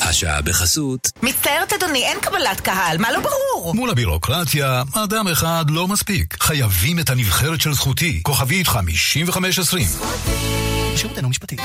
[0.00, 1.08] השעה בחסות.
[1.22, 3.74] מצטערת אדוני, אין קבלת קהל, מה לא ברור?
[3.74, 6.36] מול הבירוקרטיה, אדם אחד לא מספיק.
[6.42, 8.20] חייבים את הנבחרת של זכותי.
[8.22, 9.86] כוכבית 5520.
[10.96, 11.56] שירותנו משפטי.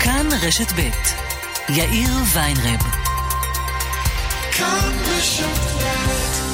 [0.00, 0.90] כאן רשת ב'
[1.68, 2.80] יאיר ויינרב.
[4.52, 6.51] כאן רשת ב'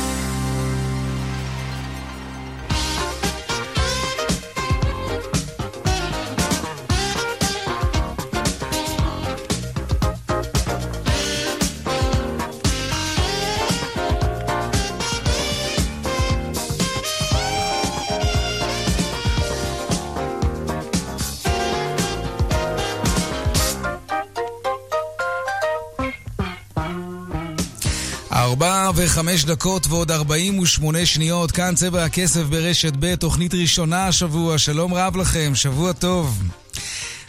[29.39, 34.95] וחמש דקות ועוד ארבעים ושמונה שניות, כאן צבע הכסף ברשת ב', תוכנית ראשונה השבוע, שלום
[34.95, 36.43] רב לכם, שבוע טוב.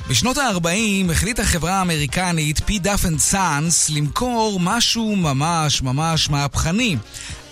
[0.10, 2.80] בשנות ה-40 החליטה חברה האמריקנית P.
[2.80, 6.98] Duff and Sons למכור משהו ממש ממש מהפכני,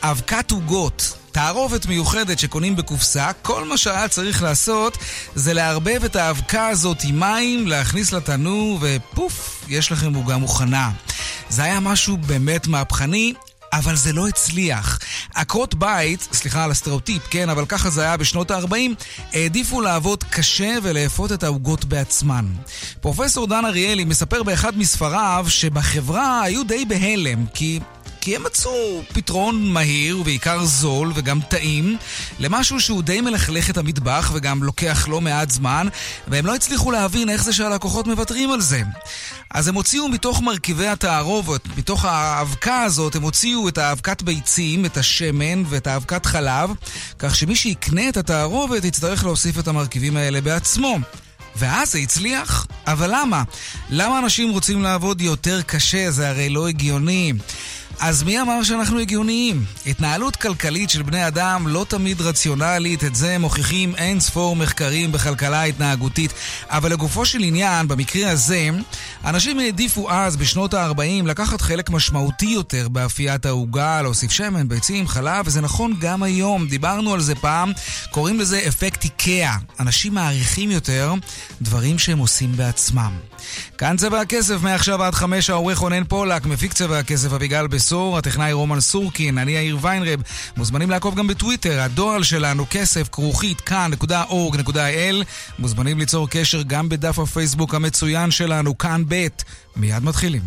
[0.02, 1.18] אבקת עוגות.
[1.31, 4.98] תערובת מיוחדת שקונים בקופסה, כל מה שהיה צריך לעשות
[5.36, 10.92] זה לערבב את האבקה הזאת עם מים, להכניס לתנור ופוף, יש לכם עוגה מוכנה.
[11.50, 13.34] זה היה משהו באמת מהפכני,
[13.73, 15.00] אבל זה לא הצליח.
[15.34, 18.74] עקרות בית, סליחה על הסטריאוטיפ, כן, אבל ככה זה היה בשנות ה-40,
[19.34, 22.46] העדיפו לעבוד קשה ולאפות את העוגות בעצמן.
[23.02, 27.80] פרופסור דן אריאלי מספר באחד מספריו שבחברה היו די בהלם, כי
[28.28, 31.97] כי הם מצאו פתרון מהיר ובעיקר זול וגם טעים
[32.39, 35.88] למשהו שהוא די מלכלך את המטבח וגם לוקח לא מעט זמן
[36.28, 38.81] והם לא הצליחו להבין איך זה שהלקוחות מוותרים על זה.
[39.52, 44.97] אז הם הוציאו מתוך מרכיבי התערובת, מתוך האבקה הזאת, הם הוציאו את האבקת ביצים, את
[44.97, 46.69] השמן ואת האבקת חלב,
[47.19, 50.97] כך שמי שיקנה את התערובת יצטרך להוסיף את המרכיבים האלה בעצמו.
[51.56, 52.67] ואז זה הצליח.
[52.88, 53.44] אבל למה?
[53.89, 56.12] למה אנשים רוצים לעבוד יותר קשה?
[56.12, 57.34] זה הרי לא הגיוני.
[58.00, 59.66] אז מי אמר שאנחנו הגיוניים?
[59.86, 65.63] התנהלות כלכלית של בני אדם לא תמיד רציונלית, את זה מוכיחים אין ספור מחקרים בכלכלה
[65.63, 66.34] התנהגותית.
[66.69, 68.69] אבל לגופו של עניין, במקרה הזה,
[69.25, 75.47] אנשים העדיפו אז, בשנות ה-40, לקחת חלק משמעותי יותר באפיית העוגה, להוסיף שמן, ביצים, חלב,
[75.47, 76.68] וזה נכון גם היום.
[76.68, 77.72] דיברנו על זה פעם,
[78.12, 79.56] קוראים לזה אפקט איקאה.
[79.79, 81.14] אנשים מעריכים יותר
[81.62, 83.12] דברים שהם עושים בעצמם.
[83.78, 88.53] כאן צבע הכסף, מעכשיו עד חמש העורך רונן פולק, מפיק צבע הכסף אביגל בסור, הטכנאי
[88.53, 90.22] רומן סורקין, אני יאיר ויינרב.
[90.58, 95.25] מוזמנים לעקוב גם בטוויטר, הדואל שלנו כסף כרוכית כאן.org.il.
[95.59, 99.28] מוזמנים ליצור קשר גם בדף הפייסבוק המצוין שלנו, כאן ב'.
[99.75, 100.41] מיד מתחילים.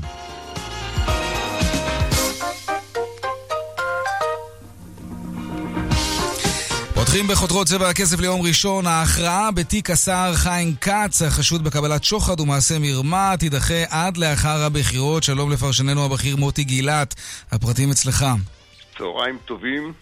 [7.10, 12.74] פותחים בחותרות צבע הכסף ליום ראשון, ההכרעה בתיק השר חיים כץ, החשוד בקבלת שוחד ומעשה
[12.80, 15.22] מרמה, תידחה עד לאחר הבחירות.
[15.22, 17.14] שלום לפרשננו הבכיר מוטי גילת,
[17.52, 18.26] הפרטים אצלך.
[18.98, 19.92] צהריים טובים.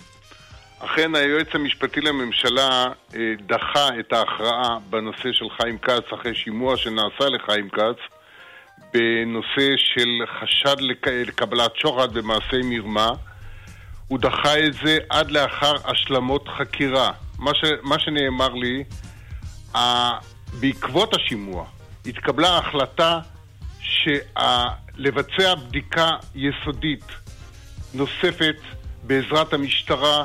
[0.79, 7.25] אכן היועץ המשפטי לממשלה אה, דחה את ההכרעה בנושא של חיים כץ אחרי שימוע שנעשה
[7.29, 8.01] לחיים כץ
[8.95, 10.09] בנושא של
[10.41, 10.77] חשד
[11.27, 13.11] לקבלת שוחד ומעשי מרמה.
[14.09, 17.13] הוא דחה את זה עד לאחר השלמות חקירה.
[17.39, 18.85] מה, ש, מה שנאמר לי,
[19.75, 19.79] ה,
[20.61, 21.65] בעקבות השימוע
[22.07, 23.21] התקבלה החלטה
[24.97, 27.05] לבצע בדיקה יסודית
[27.95, 28.57] נוספת
[29.03, 30.25] בעזרת המשטרה.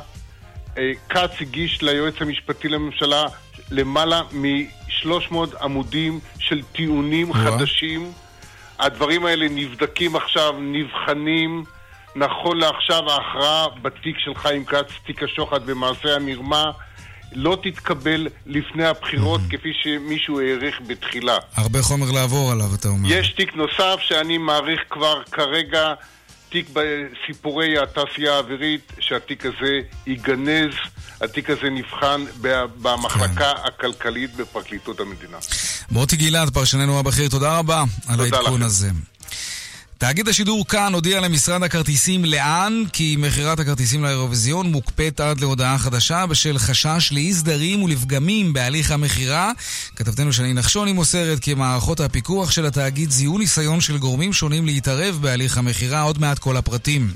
[0.78, 3.24] אה, כץ הגיש ליועץ המשפטי לממשלה
[3.72, 8.12] למעלה מ-300 עמודים של טיעונים חדשים.
[8.80, 11.64] הדברים האלה נבדקים עכשיו, נבחנים.
[12.16, 16.72] נכון לעכשיו ההכרעה בתיק של חיים כץ, תיק השוחד ומעשה המרמה,
[17.36, 19.58] לא תתקבל לפני הבחירות mm-hmm.
[19.58, 21.38] כפי שמישהו העריך בתחילה.
[21.56, 23.10] הרבה חומר לעבור עליו, אתה אומר.
[23.12, 25.94] יש תיק נוסף שאני מעריך כבר כרגע,
[26.50, 30.74] תיק בסיפורי התעשייה האווירית, שהתיק הזה ייגנז,
[31.22, 32.26] התיק הזה נבחן
[32.82, 33.68] במחלקה כן.
[33.68, 35.38] הכלכלית בפרקליטות המדינה.
[35.92, 38.90] מוטי גלעד, פרשננו הבכיר, תודה רבה על העדכון הזה.
[40.04, 46.26] תאגיד השידור כאן הודיע למשרד הכרטיסים לאן כי מכירת הכרטיסים לאירוויזיון מוקפאת עד להודעה חדשה
[46.26, 49.52] בשל חשש לאי סדרים ולפגמים בהליך המכירה.
[49.96, 55.20] כתבתנו שני נחשוני מוסרת כי מערכות הפיקוח של התאגיד זיהו ניסיון של גורמים שונים להתערב
[55.22, 57.12] בהליך המכירה, עוד מעט כל הפרטים.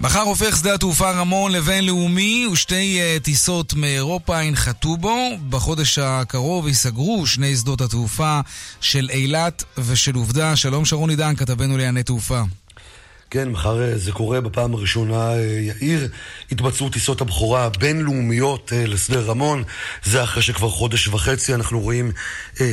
[0.00, 5.16] מחר הופך שדה התעופה רמון לבינלאומי ושתי uh, טיסות מאירופה ינחתו בו.
[5.48, 8.40] בחודש הקרוב ייסגרו שני שדות התעופה
[8.80, 10.56] של אילת ושל עובדה.
[10.56, 12.42] שלום שרון עידן, כתבנו לענייני תעופה.
[13.32, 16.08] כן, מחר אה, זה קורה בפעם הראשונה, אה, יאיר,
[16.52, 19.64] התבצעו טיסות הבכורה הבינלאומיות אה, לשדה רמון.
[20.04, 22.12] זה אחרי שכבר חודש וחצי אנחנו רואים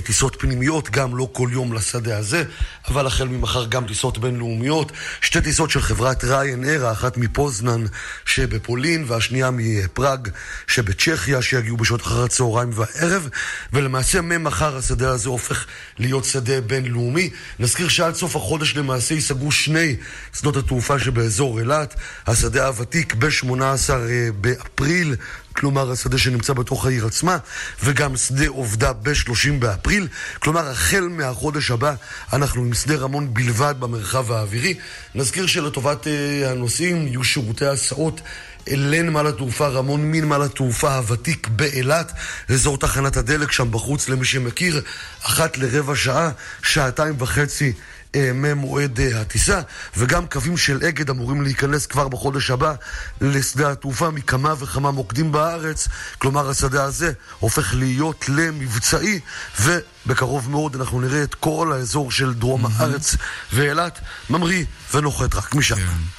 [0.03, 2.43] טיסות פנימיות, גם לא כל יום לשדה הזה,
[2.87, 4.91] אבל החל ממחר גם טיסות בינלאומיות.
[5.21, 7.85] שתי טיסות של חברת ריין אר, האחת מפוזנן
[8.25, 10.29] שבפולין והשנייה מפראג
[10.67, 13.29] שבצ'כיה, שיגיעו בשעות אחר הצהריים והערב.
[13.73, 15.65] ולמעשה ממחר השדה הזה הופך
[15.99, 17.29] להיות שדה בינלאומי.
[17.59, 19.95] נזכיר שעד סוף החודש למעשה ייסגרו שני
[20.55, 21.95] התעופה שבאזור אילת,
[22.27, 23.53] השדה הוותיק ב-18
[23.91, 25.15] אה, באפריל,
[25.53, 27.37] כלומר השדה שנמצא בתוך העיר עצמה,
[27.83, 30.07] וגם שדה עובדה ב-30 באפריל,
[30.39, 31.93] כלומר החל מהחודש הבא
[32.33, 34.73] אנחנו עם שדה רמון בלבד במרחב האווירי.
[35.15, 38.21] נזכיר שלטובת uh, הנוסעים יהיו שירותי הסעות
[38.67, 42.11] לנמל התעופה רמון מנמל התעופה הוותיק באילת,
[42.49, 44.81] אזור תחנת הדלק שם בחוץ למי שמכיר,
[45.21, 46.31] אחת לרבע שעה,
[46.63, 47.71] שעתיים וחצי אה,
[48.33, 49.61] ממועד אה, הטיסה,
[49.97, 52.73] וגם קווים של אגד אמורים להיכנס כבר בחודש הבא
[53.21, 55.87] לשדה התעופה מכמה וכמה מוקדים בארץ,
[56.17, 59.19] כלומר השדה הזה הופך להיות למבצעי,
[59.61, 62.69] ובקרוב מאוד אנחנו נראה את כל האזור של דרום mm-hmm.
[62.77, 63.15] הארץ
[63.53, 63.99] ואילת
[64.29, 65.75] ממריא ונוחת רק משם.
[65.75, 66.16] Yeah.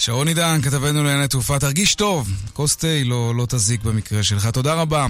[0.00, 4.46] שרון עידן, כתבנו לענייני תעופה, תרגיש טוב, כוס תה לא, לא תזיק במקרה שלך.
[4.46, 5.06] תודה רבה.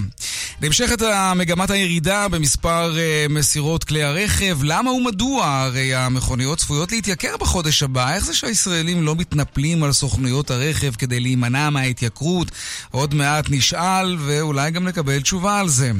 [0.61, 1.01] נמשכת
[1.35, 4.57] מגמת הירידה במספר uh, מסירות כלי הרכב.
[4.63, 5.45] למה ומדוע?
[5.45, 8.13] הרי המכוניות צפויות להתייקר בחודש הבא.
[8.13, 12.51] איך זה שהישראלים לא מתנפלים על סוכנויות הרכב כדי להימנע מההתייקרות?
[12.91, 15.91] עוד מעט נשאל ואולי גם נקבל תשובה על זה.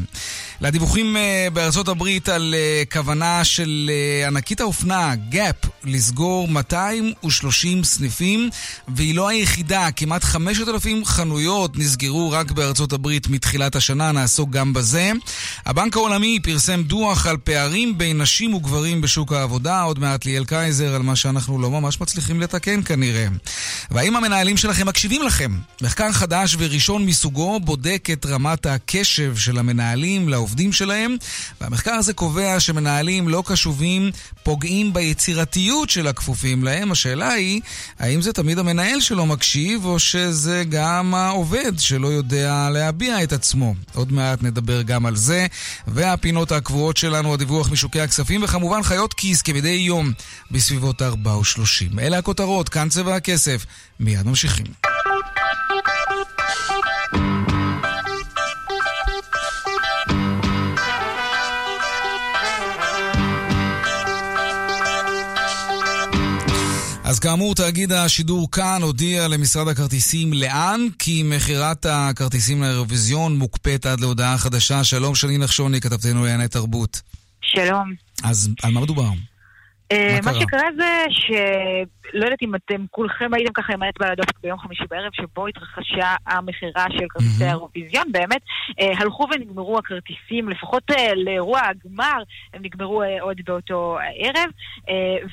[0.62, 3.92] לדיווחים אה, בארצות הברית על אה, כוונה של
[4.24, 8.50] אה, ענקית האופנה, גאפ, לסגור 230 סניפים.
[8.88, 15.12] והיא לא היחידה, כמעט 5,000 חנויות נסגרו רק בארצות הברית מתחילת השנה, נעסוק גם בזה.
[15.66, 20.96] הבנק העולמי פרסם דוח על פערים בין נשים וגברים בשוק העבודה, עוד מעט ליאל קייזר,
[20.96, 23.28] על מה שאנחנו לא ממש מצליחים לתקן כנראה.
[23.92, 25.52] והאם המנהלים שלכם מקשיבים לכם?
[25.82, 31.16] מחקר חדש וראשון מסוגו בודק את רמת הקשב של המנהלים לעובדים שלהם,
[31.62, 34.12] והמחקר הזה קובע שמנהלים לא קשובים
[34.44, 36.92] פוגעים ביצירתיות של הכפופים להם.
[36.92, 37.62] השאלה היא,
[38.00, 43.76] האם זה תמיד המנהל שלו מקשיב, או שזה גם העובד שלא יודע להביע את עצמו.
[43.94, 45.48] עוד מעט נדבר גם על זה.
[45.88, 50.12] והפינות הקבועות שלנו, הדיווח משוקי הכספים, וכמובן חיות כיס כמדי יום
[50.52, 52.00] בסביבות 4 או 30.
[52.00, 53.66] אלה הכותרות, כאן צבע הכסף.
[54.00, 54.91] מיד ממשיכים.
[67.12, 74.00] אז כאמור, תאגיד השידור כאן הודיע למשרד הכרטיסים לאן, כי מכירת הכרטיסים לאירוויזיון מוקפאת עד
[74.00, 74.84] להודעה חדשה.
[74.84, 77.02] שלום, שני נחשוני, כתבתנו לענייני תרבות.
[77.42, 77.94] שלום.
[78.24, 79.10] אז על מה מדובר?
[79.92, 81.32] אה, מה שקרה זה ש...
[82.14, 85.48] לא יודעת אם אתם כולכם הייתם ככה עם האצבע על הדופק ביום חמישי בערב, שבו
[85.48, 88.12] התרחשה המכירה של כרטיסי האירוויזיון.
[88.12, 88.42] באמת,
[88.80, 92.24] אה, הלכו ונגמרו הכרטיסים, לפחות אה, לאירוע הגמר,
[92.54, 94.50] הם נגמרו עוד באותו ערב.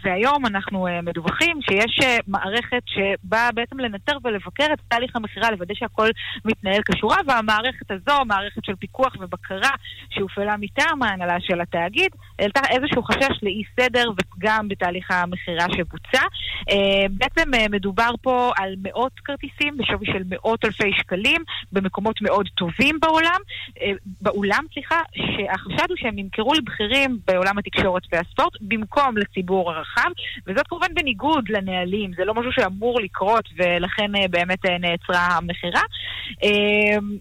[0.04, 6.08] והיום אנחנו מדווחים שיש מערכת שבאה בעצם לנטר ולבקר את תהליך המכירה, לוודא שהכל
[6.44, 9.70] מתנהל כשורה, והמערכת הזו, מערכת של פיקוח ובקרה
[10.10, 14.10] שהופעלה מטעם ההנהלה של התאגיד, העלתה איזשהו חשש לאי סדר
[14.48, 16.22] ופגם בתהליך המכירה שבוצע.
[16.70, 21.42] אה, בעצם אה, מדובר פה על מאות כרטיסים בשווי של מאות אלפי שקלים
[21.72, 23.40] במקומות מאוד טובים בעולם,
[23.82, 23.92] אה,
[24.22, 30.10] באולם, סליחה, שהחשד הוא שהם נמכרו לבכירים בעולם התקשורת והספורט במקום לציבור הרחב,
[30.46, 35.82] וזאת כמובן בניגוד לנהלים, זה לא משהו שאמור לקרות ולכן באמת נעצרה המכירה.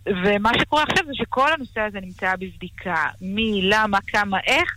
[0.08, 4.76] ומה שקורה עכשיו זה שכל הנושא הזה נמצא בבדיקה, מי, למה, כמה, איך.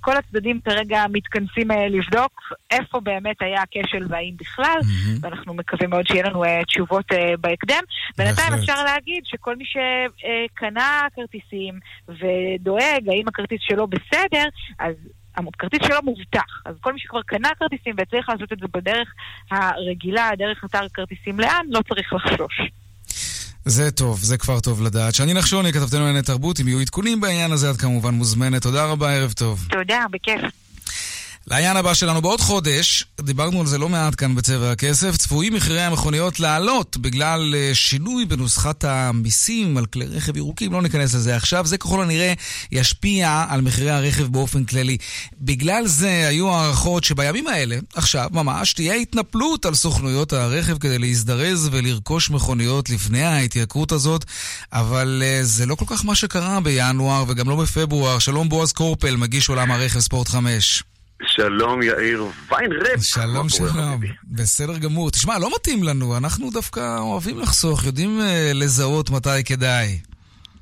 [0.00, 2.32] כל הצדדים כרגע מתכנסים לבדוק
[2.70, 5.18] איפה באמת היה הקשר כשל והאם בכלל, mm-hmm.
[5.20, 7.82] ואנחנו מקווים מאוד שיהיה לנו uh, תשובות uh, בהקדם.
[8.18, 14.44] בינתיים אפשר להגיד שכל מי שקנה כרטיסים ודואג האם הכרטיס שלו בסדר,
[14.78, 14.94] אז
[15.36, 16.62] הכרטיס שלו מובטח.
[16.64, 19.08] אז כל מי שכבר קנה כרטיסים וצריך לעשות את זה בדרך
[19.50, 22.60] הרגילה, דרך אתר כרטיסים לאן, לא צריך לחשוש.
[23.64, 25.14] זה טוב, זה כבר טוב לדעת.
[25.14, 28.62] שאני נחשוני, כתבתנו לענייני תרבות, אם יהיו עדכונים בעניין הזה, את כמובן מוזמנת.
[28.62, 29.66] תודה רבה, ערב טוב.
[29.70, 30.61] תודה, בכיף.
[31.46, 35.82] לעניין הבא שלנו, בעוד חודש, דיברנו על זה לא מעט כאן בצבע הכסף, צפויים מחירי
[35.82, 41.66] המכוניות לעלות בגלל אה, שינוי בנוסחת המיסים על כלי רכב ירוקים, לא ניכנס לזה עכשיו,
[41.66, 42.32] זה ככל הנראה
[42.72, 44.96] ישפיע על מחירי הרכב באופן כללי.
[45.40, 51.68] בגלל זה היו הערכות שבימים האלה, עכשיו ממש, תהיה התנפלות על סוכנויות הרכב כדי להזדרז
[51.72, 54.24] ולרכוש מכוניות לפני ההתייקרות הזאת,
[54.72, 58.18] אבל אה, זה לא כל כך מה שקרה בינואר וגם לא בפברואר.
[58.18, 60.82] שלום בועז קורפל, מגיש עולם הרכב ספורט 5.
[61.26, 63.00] שלום יאיר ויינרפ.
[63.02, 65.10] שלום שלום, בסדר גמור.
[65.10, 69.98] תשמע, לא מתאים לנו, אנחנו דווקא אוהבים לחסוך, יודעים uh, לזהות מתי כדאי.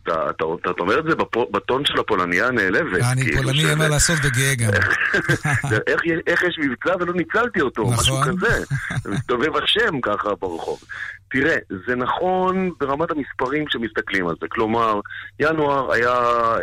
[0.02, 1.10] אתה, אתה, אתה אומר את זה
[1.50, 3.02] בטון של הפולניה הנעלבת.
[3.12, 4.70] אני כאילו פולני, אין מה לעשות וגאה גם.
[5.86, 7.94] איך, איך יש מבצע ולא ניצלתי אותו, נכון.
[7.94, 8.64] משהו כזה.
[9.08, 10.80] מסתובב השם ככה ברחוב.
[11.30, 11.56] תראה,
[11.86, 14.48] זה נכון ברמת המספרים כשמסתכלים על זה.
[14.48, 15.00] כלומר,
[15.40, 16.14] ינואר היה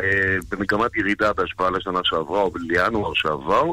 [0.04, 3.64] אה, במגמת ירידה בהשוואה לשנה שעברה או לינואר שעבר,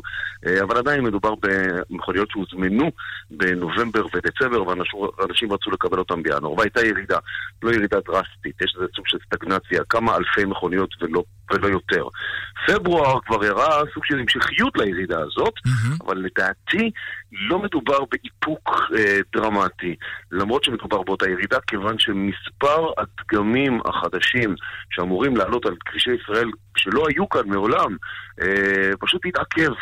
[0.46, 2.90] אה, אבל עדיין מדובר במכוניות שהוזמנו
[3.30, 6.52] בנובמבר ודצמבר ואנשים רצו לקבל אותם בינואר.
[6.58, 7.18] והייתה ירידה,
[7.62, 11.22] לא ירידה דרסטית, יש איזה סוג של סטגנציה, כמה אלפי מכוניות ולא,
[11.52, 12.08] ולא יותר.
[12.66, 16.04] פברואר כבר הראה סוג של המשכיות לירידה הזאת, mm-hmm.
[16.06, 16.90] אבל לדעתי
[17.32, 19.96] לא מדובר באיפוק אה, דרמטי,
[20.32, 24.54] למרות שמדובר באותה ירידה, כיוון שמספר הדגמים החדשים
[24.90, 27.96] שאמורים לעלות על כבישי ישראל, שלא היו כאן מעולם,
[28.42, 29.72] אה, פשוט התעכב.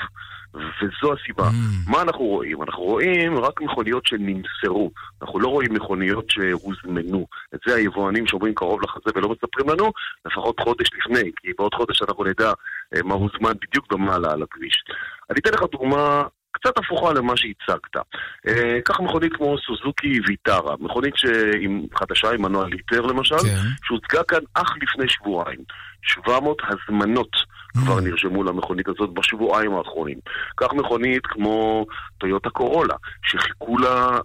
[0.54, 1.48] וזו הסיבה.
[1.48, 1.90] Mm.
[1.90, 2.62] מה אנחנו רואים?
[2.62, 4.90] אנחנו רואים רק מכוניות שנמסרו.
[5.22, 7.26] אנחנו לא רואים מכוניות שהוזמנו.
[7.54, 9.92] את זה היבואנים שאומרים קרוב לחזה ולא מספרים לנו,
[10.26, 12.52] לפחות חודש לפני, כי בעוד חודש אנחנו נדע
[12.96, 14.84] אה, מה הוזמן בדיוק ומה עלה על הכביש.
[15.30, 17.96] אני אתן לך דוגמה קצת הפוכה למה שהצגת.
[18.48, 21.14] אה, קח מכונית כמו סוזוקי ויטרה, מכונית
[21.94, 23.56] חדשה עם מנוע ליטר למשל, כן.
[23.84, 25.60] שהוצגה כאן אך לפני שבועיים.
[26.02, 27.80] 700 הזמנות mm.
[27.80, 30.18] כבר נרשמו למכונית הזאת בשבועיים האחרונים.
[30.54, 31.86] קח מכונית כמו
[32.18, 34.18] טויוטה קורולה, שחיכו לה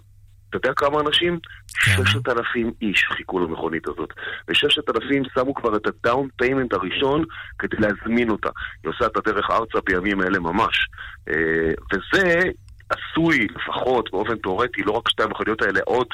[0.50, 1.38] אתה יודע כמה אנשים?
[1.84, 2.04] כן.
[2.04, 4.12] ששת אלפים איש חיכו למכונית הזאת.
[4.48, 7.24] וששת אלפים שמו כבר את ה down payment הראשון
[7.58, 8.48] כדי להזמין אותה.
[8.82, 10.88] היא עושה את הדרך ארצה בימים אלה ממש.
[11.28, 12.42] אה, וזה
[12.90, 16.06] עשוי, לפחות באופן תאורטי, לא רק שתי המכוניות האלה, עוד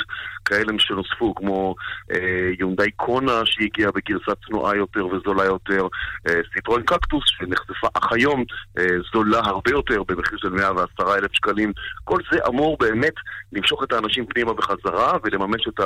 [0.44, 1.74] כאלה שנוספו, כמו
[2.12, 5.86] אה, יונדאי קונה שהגיעה בגרסה צנועה יותר וזולה יותר,
[6.28, 8.44] אה, סיטרואן קקטוס שנחשפה אך היום
[8.78, 11.72] אה, זולה הרבה יותר במחיר של 110 אלף שקלים.
[12.04, 13.14] כל זה אמור באמת
[13.52, 15.80] למשוך את האנשים פנימה בחזרה ולממש את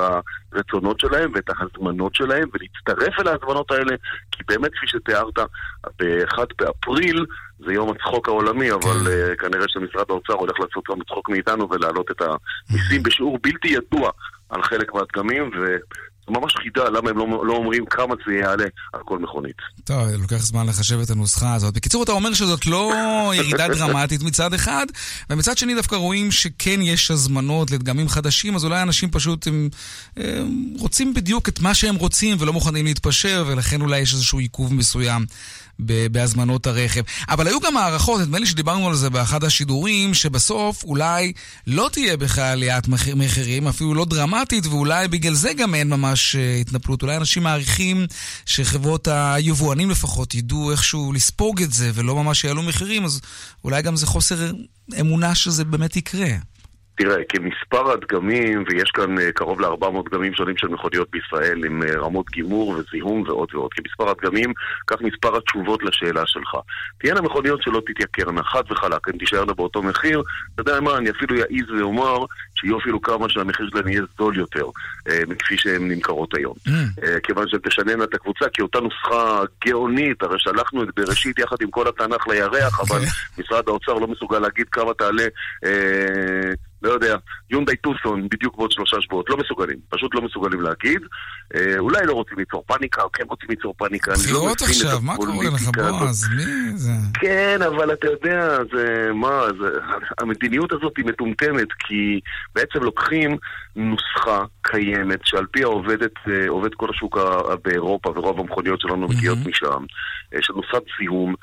[0.52, 3.96] הרצונות שלהם ואת ההזמנות שלהם ולהצטרף אל ההזמנות האלה,
[4.32, 5.38] כי באמת, כפי שתיארת,
[5.98, 7.26] ב-1 באפריל
[7.58, 12.10] זה יום הצחוק העולמי, אבל uh, כנראה שמשרד האוצר הולך לעשות גם צחוק מאיתנו ולהעלות
[12.10, 14.10] את המיסים בשיעור בלתי ידוע
[14.48, 15.76] על חלק מהדגמים, ו...
[16.30, 19.56] ממש חידה, למה הם לא, לא אומרים כמה זה יעלה על כל מכונית.
[19.84, 21.74] טוב, לוקח זמן לחשב את הנוסחה הזאת.
[21.74, 22.92] בקיצור, אתה אומר שזאת לא
[23.38, 24.86] ירידה דרמטית מצד אחד,
[25.30, 29.68] ומצד שני דווקא רואים שכן יש הזמנות לדגמים חדשים, אז אולי אנשים פשוט הם,
[30.16, 34.74] הם רוצים בדיוק את מה שהם רוצים ולא מוכנים להתפשר, ולכן אולי יש איזשהו עיכוב
[34.74, 35.24] מסוים
[36.12, 37.02] בהזמנות הרכב.
[37.28, 41.32] אבל היו גם הערכות, נדמה לי שדיברנו על זה באחד השידורים, שבסוף אולי
[41.66, 46.54] לא תהיה בכלל עליית מחירים, אפילו לא דרמטית, ואולי בגלל זה גם אין ממש אה,
[46.54, 47.02] התנפלות.
[47.02, 48.06] אולי אנשים מעריכים
[48.46, 53.20] שחברות היבואנים לפחות ידעו איכשהו לספוג את זה ולא ממש יעלו מחירים, אז
[53.64, 54.52] אולי גם זה חוסר
[55.00, 56.28] אמונה שזה באמת יקרה.
[56.98, 61.98] תראה, כמספר הדגמים, ויש כאן אה, קרוב ל-400 דגמים שונים של מכוניות בישראל עם אה,
[61.98, 64.52] רמות גימור וזיהום ועוד ועוד, כמספר הדגמים,
[64.86, 66.56] כך מספר התשובות לשאלה שלך.
[67.00, 70.22] תהיינה מכוניות שלא תתייקרנה, חד וחלק, הן תישארנה באותו מחיר.
[70.54, 72.18] אתה יודע מה, אני אפילו אעז ואומר
[72.54, 74.64] שיהיו אפילו כמה שהמחיר שלהן יהיה זול יותר
[75.08, 76.54] אה, מכפי שהן נמכרות היום.
[76.68, 76.70] Mm.
[77.02, 81.56] אה, כיוון שהן תשננה את הקבוצה, כי אותה נוסחה גאונית, הרי שלחנו את בראשית יחד
[81.60, 83.40] עם כל התנ"ך לירח, אבל okay.
[83.40, 85.24] משרד האוצר לא מסוגל להגיד כמה תעלה...
[85.64, 87.16] אה, לא יודע,
[87.50, 91.00] יונדאי טוסון בדיוק בעוד שלושה שבועות, לא מסוגלים, פשוט לא מסוגלים להגיד.
[91.54, 94.98] אה, אולי לא רוצים ליצור פאניקה, או כן רוצים ליצור פאניקה, אני לא מבין עכשיו,
[95.02, 96.28] מה קורה לך בועז?
[96.36, 96.92] מי זה?
[97.14, 99.68] כן, אבל אתה יודע, זה, מה, זה,
[100.20, 102.20] המדיניות הזאת היא מטומטמת, כי
[102.54, 103.36] בעצם לוקחים
[103.76, 107.18] נוסחה קיימת, שעל פיה עובדת, אה, עובד כל השוק
[107.64, 109.84] באירופה, ורוב המכוניות שלנו מגיעות משם,
[110.34, 111.34] אה, של נוסחת זיהום,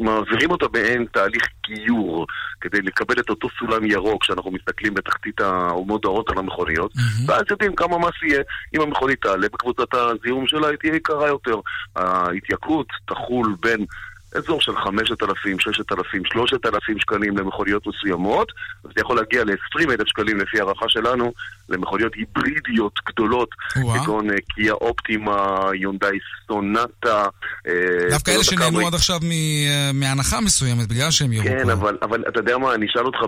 [0.00, 2.26] מעבירים אותה באין תהליך גיור,
[2.60, 6.92] כדי לקבל את אותו סולם ירוק שאנחנו מסתכלים בתחתית המודעות על המכוניות,
[7.26, 8.42] ואז יודעים כמה מס יהיה.
[8.74, 11.60] אם המכונית תעלה בקבוצת הזיהום שלה, היא תהיה יקרה יותר.
[11.96, 13.86] ההתייקרות תחול בין
[14.34, 18.52] אזור של 5,000, 6,000, 3,000 שקלים למכוניות מסוימות,
[18.84, 21.32] וזה יכול להגיע ל-20,000 שקלים לפי הערכה שלנו
[21.68, 27.24] למכוניות היברידיות גדולות, כגון אה, קיה אופטימה, יונדאי סונטה.
[27.66, 27.72] אה,
[28.10, 32.40] דווקא אלה שנהנו עד עכשיו אה, מהנחה מסוימת, בגלל שהם יראו כן, אבל, אבל אתה
[32.40, 33.18] יודע מה, אני אשאל אותך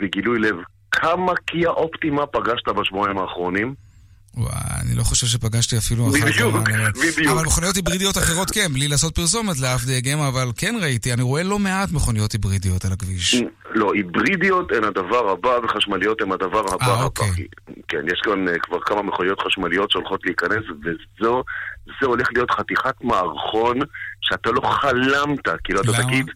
[0.00, 0.56] בגילוי לב,
[0.90, 3.87] כמה קיה אופטימה פגשת בשבועיים האחרונים?
[4.36, 4.50] וואי,
[4.82, 6.28] אני לא חושב שפגשתי אפילו אחת.
[6.28, 6.54] בדיוק,
[7.16, 7.32] בדיוק.
[7.32, 11.42] אבל מכוניות היברידיות אחרות כן, בלי לעשות פרסומת לאף דגם, אבל כן ראיתי, אני רואה
[11.42, 13.42] לא מעט מכוניות היברידיות על הכביש.
[13.74, 16.86] לא, היברידיות הן הדבר הבא וחשמליות הן הדבר הבא.
[16.86, 17.30] אה, אוקיי.
[17.88, 21.44] כן, יש כאן אה, כבר כמה מכוניות חשמליות שהולכות להיכנס, וזו,
[22.00, 23.78] זה הולך להיות חתיכת מערכון
[24.20, 26.26] שאתה לא חלמת, כאילו אתה תגיד...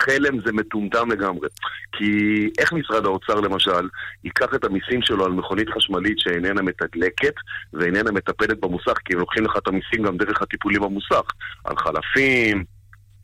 [0.00, 1.48] חלם זה מטומטם לגמרי.
[1.92, 2.12] כי
[2.58, 3.88] איך משרד האוצר למשל
[4.24, 7.34] ייקח את המיסים שלו על מכונית חשמלית שאיננה מתדלקת
[7.72, 11.22] ואיננה מטפלת במוסך, כי הם לוקחים לך את המיסים גם דרך הטיפולים במוסך,
[11.64, 12.64] על חלפים,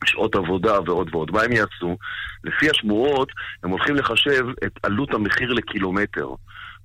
[0.05, 1.31] שעות עבודה ועוד ועוד.
[1.31, 1.97] מה הם יעשו?
[2.43, 3.31] לפי השמועות,
[3.63, 6.27] הם הולכים לחשב את עלות המחיר לקילומטר.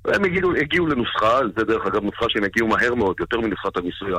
[0.05, 4.13] והם הגיעו, הגיעו לנוסחה, זה דרך אגב נוסחה שהם יגיעו מהר מאוד, יותר מנוסחת המיסוי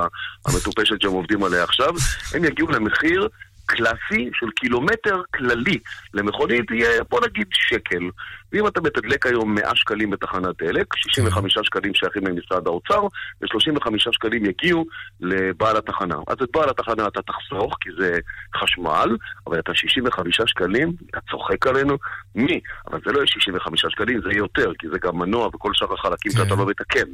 [0.46, 1.90] המטופשת שהם עובדים עליה עכשיו,
[2.34, 3.28] הם יגיעו למחיר
[3.66, 5.78] קלאסי של קילומטר כללי
[6.14, 8.10] למכונית יהיה, בוא נגיד, שקל.
[8.52, 13.00] ואם אתה מתדלק היום 100 שקלים בתחנת דלק, 65 שקלים שייכים למשרד האוצר,
[13.42, 14.84] ו-35 שקלים יגיעו
[15.20, 16.16] לבעל התחנה.
[16.26, 18.18] אז את בעל התחנה אתה תחסוך, כי זה
[18.56, 19.16] חשמל,
[19.46, 21.96] אבל את ה-65 שקלים, אתה צוחק עלינו?
[22.34, 22.60] מי?
[22.90, 25.94] אבל זה לא יהיה 65 שקלים, זה יהיה יותר, כי זה גם מנוע וכל שאר
[25.94, 27.08] החלקים שאתה לא מתקן.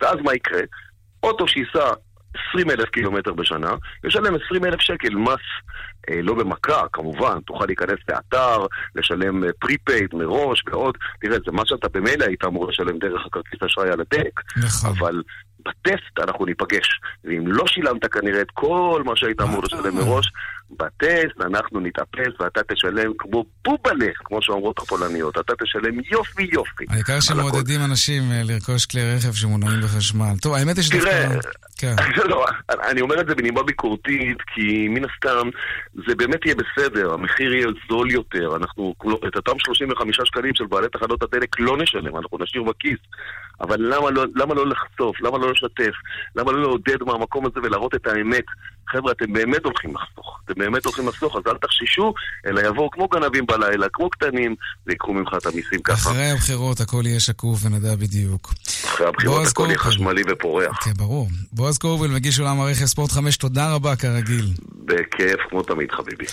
[0.00, 0.60] ואז מה יקרה?
[1.22, 1.92] אוטו שייסע
[2.50, 3.74] 20 אלף קילומטר בשנה,
[4.04, 5.46] ישלם 20 אלף שקל מס,
[6.10, 11.62] אה, לא במכה, כמובן, תוכל להיכנס לאתר, לשלם prepaid אה, מראש ועוד, תראה, זה מה
[11.66, 14.90] שאתה במילא היית אמור לשלם דרך הכרטיס אשראי על הדק, נכון.
[14.90, 15.22] אבל
[15.66, 17.00] בטסט אנחנו ניפגש.
[17.24, 20.32] ואם לא שילמת כנראה את כל מה שהיית אמור לשלם מראש,
[20.70, 25.38] בטסט אנחנו נתאפס ואתה תשלם כמו בובלה, כמו שאומרות הפולניות.
[25.38, 26.84] אתה תשלם יופי יופי.
[26.88, 30.32] העיקר שמעודדים אנשים אה, לרכוש כלי רכב שמונעים בחשמל.
[30.42, 31.28] טוב, האמת היא שדווקא...
[31.78, 31.94] כן.
[32.30, 32.46] לא,
[32.90, 35.48] אני אומר את זה בנימה ביקורתית, כי מן הסתם
[36.08, 38.56] זה באמת יהיה בסדר, המחיר יהיה זול יותר.
[38.56, 38.94] אנחנו,
[39.28, 42.98] את אותם 35 שקלים של בעלי תחנות הדלק לא נשלם, אנחנו נשאיר בכיס.
[43.60, 45.20] אבל למה לא, למה לא לחשוף?
[45.20, 45.94] למה לא לשתף?
[46.36, 48.44] למה לא לעודד מהמקום הזה ולהראות את האמת?
[48.88, 50.40] חבר'ה, אתם באמת הולכים לחסוך.
[50.44, 52.14] אתם באמת הולכים לחסוך, אז אל תחששו,
[52.46, 54.54] אלא יבואו כמו גנבים בלילה, כמו קטנים,
[54.86, 56.10] ויקחו ממך את המיסים ככה.
[56.10, 58.54] אחרי הבחירות הכל יהיה שקוף ונדע בדיוק.
[58.84, 60.84] אחרי הבחירות הכל יהיה חשמלי ופורח.
[60.84, 61.28] כן, ברור.
[61.52, 64.46] בועז קורבל, מגיש עולם הרכב ספורט 5, תודה רבה כרגיל.
[64.84, 66.24] בכיף, כמו תמיד, חביבי.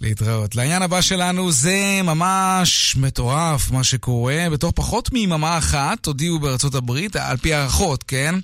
[0.00, 0.54] להתראות.
[0.54, 4.46] לעניין הבא שלנו זה ממש מטורף מה שקורה.
[4.52, 8.34] בתוך פחות מיממה אחת הודיעו בארצות הברית, על פי הערכות, כן?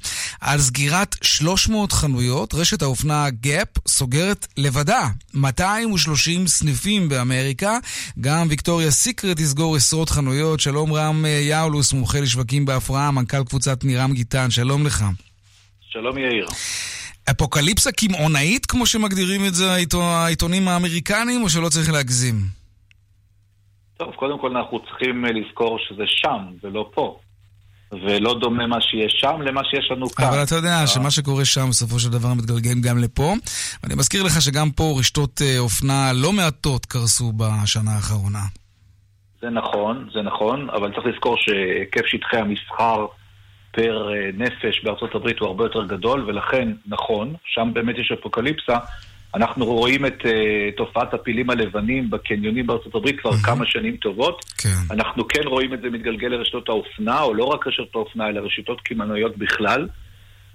[0.41, 2.55] על סגירת 300 חנויות.
[2.55, 7.79] רשת האופנה גאפ סוגרת לבדה 230 סניפים באמריקה.
[8.21, 10.61] גם ויקטוריה סיקרט תסגור עשרות חנויות.
[10.61, 14.51] שלום רם יאולוס, מומחה לשווקים בהפרעה, מנכ"ל קבוצת נירם גיטן.
[14.51, 15.05] שלום לך.
[15.91, 16.47] שלום יאיר.
[17.31, 19.65] אפוקליפסה קמעונאית, כמו שמגדירים את זה
[20.03, 22.35] העיתונים האמריקנים, או שלא צריך להגזים?
[23.97, 27.19] טוב, קודם כל אנחנו צריכים אה, לזכור שזה שם ולא פה.
[27.93, 30.25] ולא דומה מה שיש שם למה שיש לנו כאן.
[30.25, 33.35] אבל אתה יודע שמה שקורה שם בסופו של דבר מתגלגל גם לפה.
[33.83, 38.43] ואני מזכיר לך שגם פה רשתות אה, אופנה לא מעטות קרסו בשנה האחרונה.
[39.41, 43.07] זה נכון, זה נכון, אבל צריך לזכור שהיקף שטחי המסחר
[43.71, 48.77] פר אה, נפש בארצות הברית הוא הרבה יותר גדול, ולכן, נכון, שם באמת יש אפוקליפסה.
[49.35, 50.27] אנחנו רואים את uh,
[50.77, 53.47] תופעת הפילים הלבנים בקניונים בארצות הברית כבר mm-hmm.
[53.47, 54.45] כמה שנים טובות.
[54.59, 54.69] כן.
[54.91, 58.81] אנחנו כן רואים את זה מתגלגל לרשתות האופנה, או לא רק רשתות האופנה, אלא רשתות
[58.81, 59.89] קמעונאיות בכלל.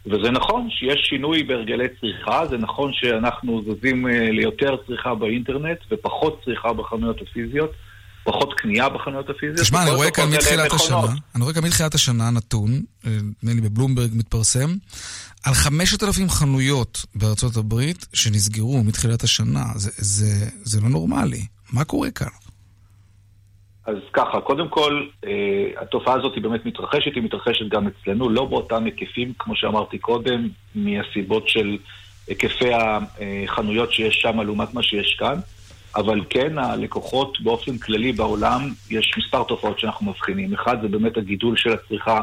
[0.06, 6.42] וזה נכון שיש שינוי בהרגלי צריכה, זה נכון שאנחנו זזים uh, ליותר צריכה באינטרנט ופחות
[6.46, 7.72] צריכה בחנויות הפיזיות.
[8.26, 9.60] פחות קנייה בחנויות הפיזיות.
[9.60, 10.98] תשמע, אני רואה כאן מתחילת השנה,
[11.36, 12.70] אני רואה כאן מתחילת השנה נתון,
[13.06, 14.70] אה, נדמה לי בבלומברג מתפרסם,
[15.44, 19.64] על 5,000 חנויות בארצות הברית שנסגרו מתחילת השנה.
[19.76, 21.46] זה, זה, זה לא נורמלי.
[21.74, 22.28] מה קורה כאן?
[23.86, 28.46] אז ככה, קודם כל, אה, התופעה הזאת היא באמת מתרחשת, היא מתרחשת גם אצלנו, לא
[28.46, 31.78] באותם היקפים, כמו שאמרתי קודם, מהסיבות של
[32.28, 35.40] היקפי החנויות שיש שם לעומת מה שיש כאן.
[35.96, 40.54] אבל כן, הלקוחות באופן כללי בעולם, יש מספר תופעות שאנחנו מבחינים.
[40.54, 42.22] אחד, זה באמת הגידול של הצריכה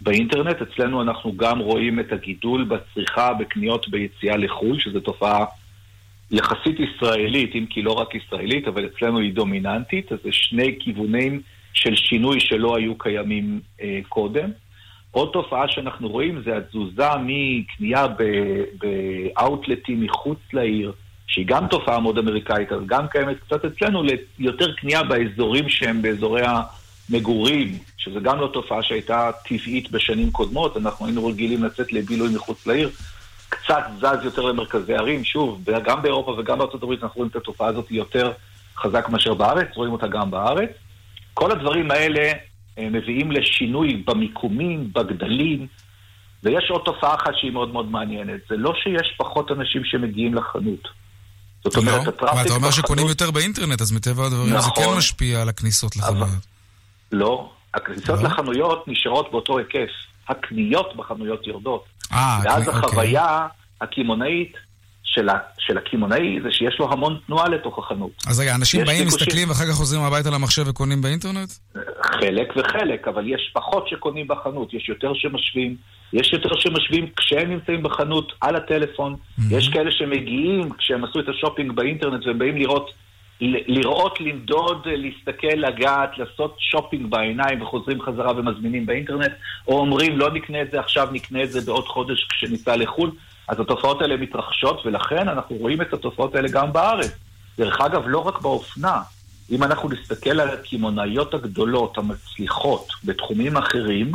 [0.00, 0.56] באינטרנט.
[0.62, 5.44] אצלנו אנחנו גם רואים את הגידול בצריכה בקניות ביציאה לחו"ל, שזו תופעה
[6.30, 10.12] יחסית ישראלית, אם כי לא רק ישראלית, אבל אצלנו היא דומיננטית.
[10.12, 11.40] אז זה שני כיוונים
[11.74, 14.50] של שינוי שלא היו קיימים אה, קודם.
[15.10, 18.06] עוד תופעה שאנחנו רואים זה התזוזה מקנייה
[18.78, 20.92] באאוטלטים מחוץ לעיר.
[21.30, 24.02] שהיא גם תופעה מאוד אמריקאית, אז גם קיימת קצת אצלנו
[24.38, 26.42] ליותר קנייה באזורים שהם באזורי
[27.10, 32.66] המגורים, שזה גם לא תופעה שהייתה טבעית בשנים קודמות, אנחנו היינו רגילים לצאת לבילוי מחוץ
[32.66, 32.90] לעיר,
[33.48, 37.68] קצת זז יותר למרכזי ערים, שוב, גם באירופה וגם בארצות הברית אנחנו רואים את התופעה
[37.68, 38.32] הזאת יותר
[38.76, 40.70] חזק מאשר בארץ, רואים אותה גם בארץ.
[41.34, 42.32] כל הדברים האלה
[42.78, 45.66] אה, מביאים לשינוי במיקומים, בגדלים,
[46.42, 50.88] ויש עוד תופעה אחת שהיא מאוד מאוד מעניינת, זה לא שיש פחות אנשים שמגיעים לחנות.
[51.64, 52.10] זאת אומרת, לא.
[52.10, 52.46] הטראפיק בחנות...
[52.46, 54.96] אתה אומר שקונים יותר באינטרנט, אז מטבע הדברים נכון, זה כן נכון.
[54.96, 56.28] משפיע על הכניסות לחנויות.
[57.12, 58.28] לא, הכניסות לא?
[58.28, 59.90] לחנויות נשארות באותו היקף.
[60.30, 61.84] הקניות בחנויות יורדות.
[62.12, 62.80] אה, ואז אוקיי.
[62.80, 63.46] החוויה
[63.80, 64.52] הקמעונאית
[65.58, 68.10] של הקמעונאי זה שיש לו המון תנועה לתוך החנות.
[68.26, 71.50] אז רגע, אנשים באים, מסתכלים ואחר כך חוזרים הביתה למחשב וקונים באינטרנט?
[72.02, 75.76] חלק וחלק, אבל יש פחות שקונים בחנות, יש יותר שמשווים,
[76.12, 79.42] יש יותר שמשווים כשהם נמצאים בחנות על הטלפון, אמ-המ.
[79.50, 82.90] יש כאלה שמגיעים כשהם עשו את השופינג באינטרנט והם באים לראות,
[83.40, 89.32] לראות, למדוד, להסתכל, לגעת, לעשות שופינג בעיניים וחוזרים חזרה ומזמינים באינטרנט,
[89.68, 93.10] או אומרים לא נקנה את זה עכשיו, נקנה את זה בעוד חודש כשניסע לחו"ל.
[93.50, 97.10] אז התופעות האלה מתרחשות, ולכן אנחנו רואים את התופעות האלה גם בארץ.
[97.58, 99.02] דרך אגב, לא רק באופנה.
[99.50, 104.12] אם אנחנו נסתכל על הקמעונאיות הגדולות, המצליחות, בתחומים אחרים,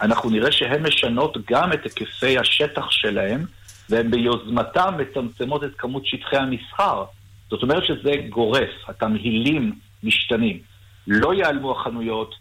[0.00, 3.44] אנחנו נראה שהן משנות גם את היקפי השטח שלהן,
[3.90, 7.04] והן ביוזמתן מצמצמות את כמות שטחי המסחר.
[7.50, 10.58] זאת אומרת שזה גורף, התמהילים משתנים.
[11.06, 12.34] לא ייעלמו החנויות,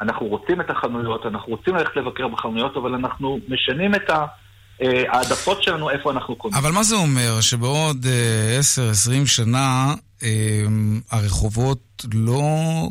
[0.00, 4.26] אנחנו רוצים את החנויות, אנחנו רוצים ללכת לבקר בחנויות, אבל אנחנו משנים את ה...
[4.82, 6.58] אה, העדפות שלנו, איפה אנחנו קונים.
[6.58, 7.40] אבל מה זה אומר?
[7.40, 10.28] שבעוד 10-20 אה, שנה אה,
[11.10, 11.78] הרחובות
[12.14, 12.42] לא...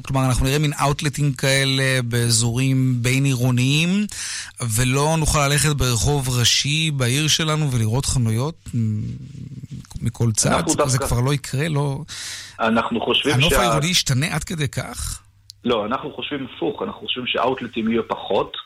[0.05, 3.89] כלומר, אנחנו נראה מין אאוטלטים כאלה באזורים בין עירוניים,
[4.75, 8.69] ולא נוכל ללכת ברחוב ראשי בעיר שלנו ולראות חנויות
[10.01, 10.67] מכל צד?
[10.67, 11.07] זה דווקא...
[11.07, 11.69] כבר לא יקרה?
[11.69, 11.99] לא...
[12.59, 13.55] אנחנו חושבים הנוף שה...
[13.55, 15.21] הנוף העירוני ישתנה עד כדי כך?
[15.65, 18.57] לא, אנחנו חושבים הפוך, אנחנו חושבים שאאוטלטים יהיו פחות.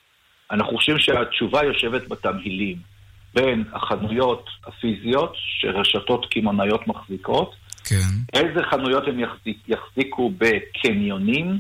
[0.51, 2.97] אנחנו חושבים שהתשובה יושבת בתמהילים.
[3.38, 8.10] בין החנויות הפיזיות שרשתות קמעונאיות מחזיקות, כן.
[8.34, 11.60] איזה חנויות הם יחזיק, יחזיקו בקניונים,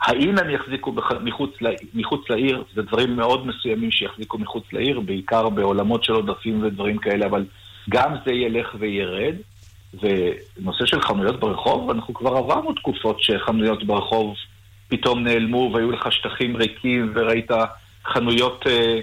[0.00, 1.12] האם הם יחזיקו בח...
[1.24, 1.66] מחוץ, ל...
[1.94, 7.26] מחוץ לעיר, זה דברים מאוד מסוימים שיחזיקו מחוץ לעיר, בעיקר בעולמות של עודפים ודברים כאלה,
[7.26, 7.44] אבל
[7.90, 9.34] גם זה ילך וירד.
[9.94, 14.34] ונושא של חנויות ברחוב, אנחנו כבר עברנו תקופות שחנויות ברחוב
[14.88, 17.50] פתאום נעלמו והיו לך שטחים ריקים וראית
[18.04, 18.66] חנויות...
[18.66, 19.00] אה,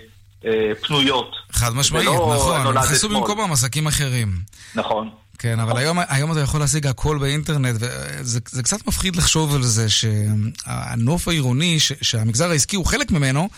[0.82, 1.36] פנויות.
[1.52, 4.32] חד משמעית, נכון, הם נכנסו במקומם עסקים אחרים.
[4.76, 5.10] נכון.
[5.40, 9.90] כן, אבל היום, היום אתה יכול להשיג הכל באינטרנט, וזה קצת מפחיד לחשוב על זה
[9.90, 13.50] שהנוף העירוני, ש, שהמגזר העסקי הוא חלק ממנו,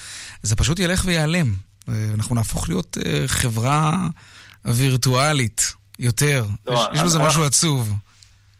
[0.41, 1.54] זה פשוט ילך וייעלם.
[2.15, 4.08] אנחנו נהפוך להיות אה, חברה
[4.65, 6.45] וירטואלית יותר.
[6.67, 7.93] לא, יש, יש בזה משהו עצוב.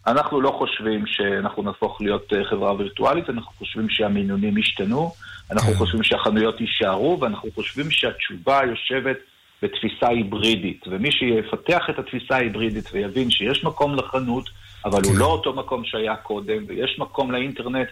[0.08, 5.14] אנחנו לא חושבים שאנחנו נהפוך להיות אה, חברה וירטואלית, אנחנו חושבים שהמינונים ישתנו.
[5.52, 5.78] אנחנו כן.
[5.78, 9.18] חושבים שהחנויות יישארו, ואנחנו חושבים שהתשובה יושבת
[9.62, 10.86] בתפיסה היברידית.
[10.88, 14.50] ומי שיפתח את התפיסה ההיברידית ויבין שיש מקום לחנות,
[14.86, 15.10] אבל כן.
[15.10, 17.88] הוא לא אותו מקום שהיה קודם, ויש מקום לאינטרנט,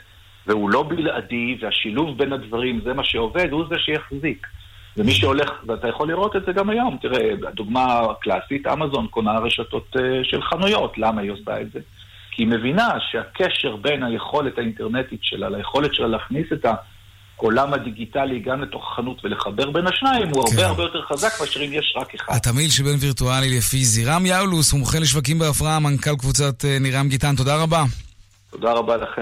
[0.47, 4.47] והוא לא בלעדי, והשילוב בין הדברים, זה מה שעובד, הוא זה שיחזיק.
[4.97, 9.95] ומי שהולך, ואתה יכול לראות את זה גם היום, תראה, הדוגמה הקלאסית, אמזון קונה רשתות
[9.99, 11.79] אה, של חנויות, למה היא עושה את זה?
[12.31, 16.73] כי היא מבינה שהקשר בין היכולת האינטרנטית שלה ליכולת שלה להכניס את ה...
[17.39, 20.63] העולם הדיגיטלי גם לתוך החנות ולחבר בין השניים הוא הרבה כן.
[20.63, 22.33] הרבה יותר חזק מאשר אם יש רק אחד.
[22.35, 24.05] התמהיל שבין וירטואלי לפיזי.
[24.05, 27.83] רם יאולוס, מומחה לשווקים בהפרעה, מנכ"ל קבוצת אה, נירם גיטן, תודה רבה.
[28.49, 29.21] תודה רבה לכם.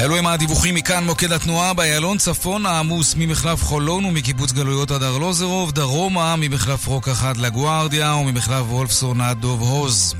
[0.00, 5.72] אלו הם הדיווחים מכאן מוקד התנועה באיילון צפון העמוס ממחלף חולון ומקיבוץ גלויות עד ארלוזרוב,
[5.72, 10.14] דרומה ממחלף רוק אחד לגוארדיה וממחלף וולפסון עד דוב הוז.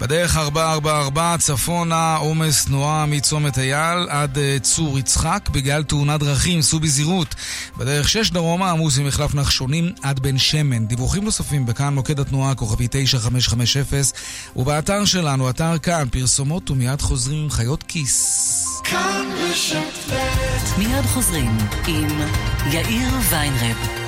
[0.00, 6.80] בדרך 444 צפונה עומס תנועה מצומת אייל עד אה, צור יצחק בגלל תאונת דרכים, סעו
[6.80, 7.34] בזהירות.
[7.76, 10.86] בדרך 6 דרומה עמוס ממחלף נחשונים עד בן שמן.
[10.86, 14.00] דיווחים נוספים בכאן מוקד התנועה כוכבי 9550
[14.56, 18.66] ובאתר שלנו, אתר כאן, פרסומות ומיד חוזרים עם חיות כיס.
[18.84, 19.26] כאן
[20.78, 22.08] מיד חוזרים עם
[22.72, 23.99] יאיר ויינרב.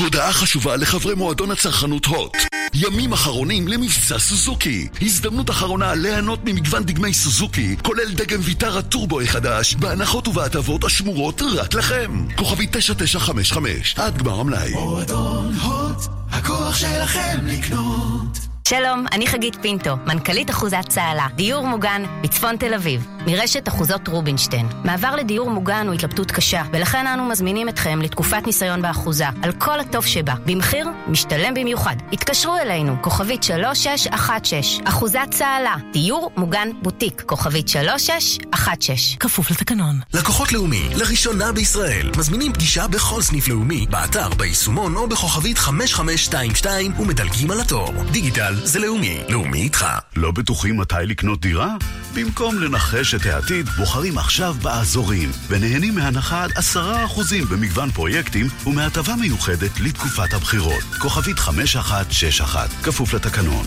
[0.00, 2.36] הודעה חשובה לחברי מועדון הצרכנות הוט.
[2.74, 4.88] ימים אחרונים למבצע סוזוקי.
[5.02, 11.74] הזדמנות אחרונה ליהנות ממגוון דגמי סוזוקי, כולל דגם ויטרה טורבו החדש, בהנחות ובהטבות השמורות רק
[11.74, 12.26] לכם.
[12.36, 14.70] כוכבי 9955, עד גמר המלאי.
[14.72, 18.49] מועדון הוט, הכוח שלכם לקנות.
[18.70, 24.68] שלום, אני חגית פינטו, מנכ"לית אחוזת צהלה, דיור מוגן בצפון תל אביב, מרשת אחוזות רובינשטיין.
[24.84, 29.80] מעבר לדיור מוגן הוא התלבטות קשה, ולכן אנו מזמינים אתכם לתקופת ניסיון באחוזה, על כל
[29.80, 31.96] הטוב שבה, במחיר משתלם במיוחד.
[32.12, 39.16] התקשרו אלינו, כוכבית 3616, אחוזת צהלה, דיור מוגן בוטיק, כוכבית 3616.
[39.20, 40.00] כפוף לתקנון.
[40.14, 47.50] לקוחות לאומי, לראשונה בישראל, מזמינים פגישה בכל סניף לאומי, באתר, ביישומון או בכוכבית 5522 ומדלגים
[47.50, 47.92] על התור.
[48.10, 49.20] דיגיטל זה לאומי.
[49.28, 49.86] לאומי איתך.
[50.16, 51.76] לא בטוחים מתי לקנות דירה?
[52.14, 59.16] במקום לנחש את העתיד, בוחרים עכשיו באזורים, ונהנים מהנחה עד עשרה אחוזים במגוון פרויקטים ומהטבה
[59.16, 60.84] מיוחדת לתקופת הבחירות.
[60.98, 63.66] כוכבית 5161, כפוף לתקנון.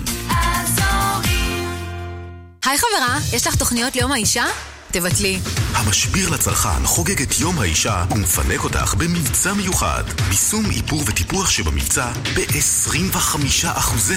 [2.65, 4.45] היי חברה, יש לך תוכניות ליום האישה?
[4.93, 5.39] תבטלי.
[5.73, 10.03] המשביר לצרכן חוגג את יום האישה ומפנק אותך במבצע מיוחד.
[10.29, 13.67] ביסום איפור וטיפוח שבמבצע ב-25%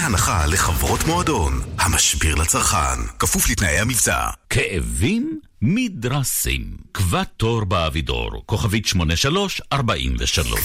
[0.01, 1.61] הנחה לחברות מועדון.
[1.79, 4.27] המשביר לצרכן, כפוף לתנאי המבצע.
[4.49, 5.39] כאבים?
[5.61, 6.77] מדרסים.
[6.91, 10.59] קבע תור באבידור, כוכבית 8343.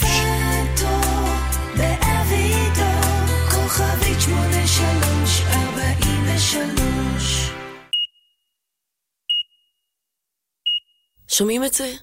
[11.33, 11.93] שומעים את זה?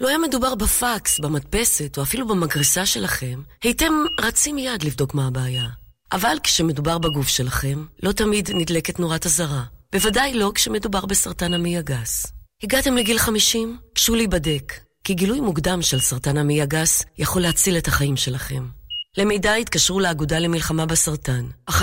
[0.00, 5.66] לא היה מדובר בפקס, במדפסת או אפילו במגרסה שלכם, הייתם רצים מיד לבדוק מה הבעיה.
[6.12, 9.62] אבל כשמדובר בגוף שלכם, לא תמיד נדלקת נורת אזהרה.
[9.92, 12.26] בוודאי לא כשמדובר בסרטן המעי הגס.
[12.62, 13.78] הגעתם לגיל 50?
[13.94, 14.72] גשו להיבדק,
[15.04, 18.68] כי גילוי מוקדם של סרטן המעי הגס יכול להציל את החיים שלכם.
[19.16, 21.74] למידע התקשרו לאגודה למלחמה בסרטן, 1-800-599-995.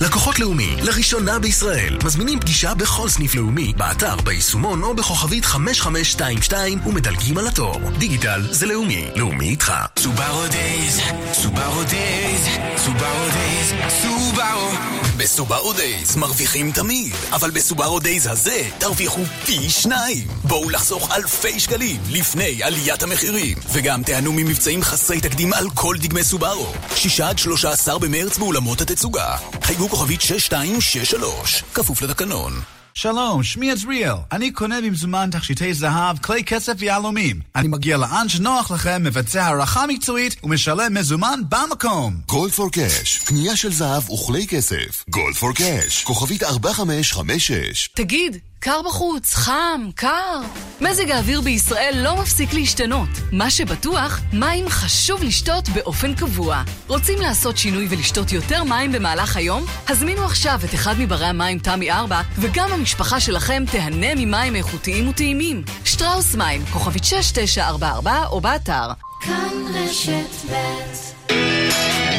[0.00, 7.38] לקוחות לאומי, לראשונה בישראל, מזמינים פגישה בכל סניף לאומי, באתר, ביישומון או בכוכבית 5522 ומדלגים
[7.38, 7.80] על התור.
[7.98, 9.72] דיגיטל זה לאומי, לאומי איתך.
[9.98, 11.00] סובארו Days,
[11.32, 14.70] סובארו Days, סובארו Days, סובארו
[15.18, 20.26] בסובארו Days מרוויחים תמיד, אבל בסובארו Days הזה תרוויחו פי שניים.
[20.44, 26.24] בואו לחסוך אלפי שקלים לפני עליית המחירים, וגם תיהנו ממבצעים חסרי תקדים על כל דגמי
[26.24, 26.72] סובארו.
[26.94, 29.36] שישה עד שלושה עשר במרץ באולמות התצוגה.
[29.62, 32.75] חייגו כוכבית 6263, כפוף לתקנון.
[32.98, 34.14] שלום, שמי עזריאל.
[34.32, 37.40] אני קונה במזומן תכשיטי זהב, כלי כסף ויהלומים.
[37.56, 42.14] אני מגיע לאן שנוח לכם, מבצע הערכה מקצועית ומשלם מזומן במקום.
[42.26, 45.04] גולד פור קאש, קנייה של זהב וכלי כסף.
[45.10, 47.88] גולד פור קאש, כוכבית 4556.
[47.94, 50.40] תגיד, קר בחוץ, חם, קר.
[50.80, 53.08] מזג האוויר בישראל לא מפסיק להשתנות.
[53.32, 56.62] מה שבטוח, מים חשוב לשתות באופן קבוע.
[56.88, 59.64] רוצים לעשות שינוי ולשתות יותר מים במהלך היום?
[59.88, 65.64] הזמינו עכשיו את אחד מברי המים תמי 4, וגם המשפחה שלכם תהנה ממים איכותיים וטעימים.
[65.84, 68.88] שטראוס מים, כוכבית 6944 או באתר.
[69.20, 72.15] כאן רשת ב'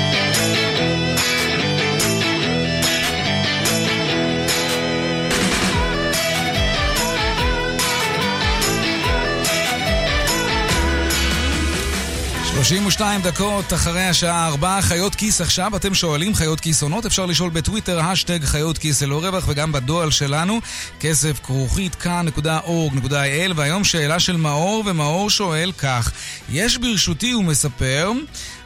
[12.64, 15.76] 32 דקות אחרי השעה 4, חיות כיס עכשיו.
[15.76, 17.06] אתם שואלים חיות כיס עונות?
[17.06, 20.62] אפשר לשאול בטוויטר, השטג חיות כיס ללא רווח, וגם בדואל שלנו,
[21.00, 23.54] כסף כרוכית כאן.org.il.
[23.56, 26.12] והיום שאלה של מאור, ומאור שואל כך:
[26.50, 28.12] יש ברשותי, הוא מספר,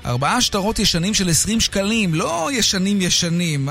[0.06, 3.70] ארבעה שטרות ישנים של 20 שקלים, לא ישנים ישנים,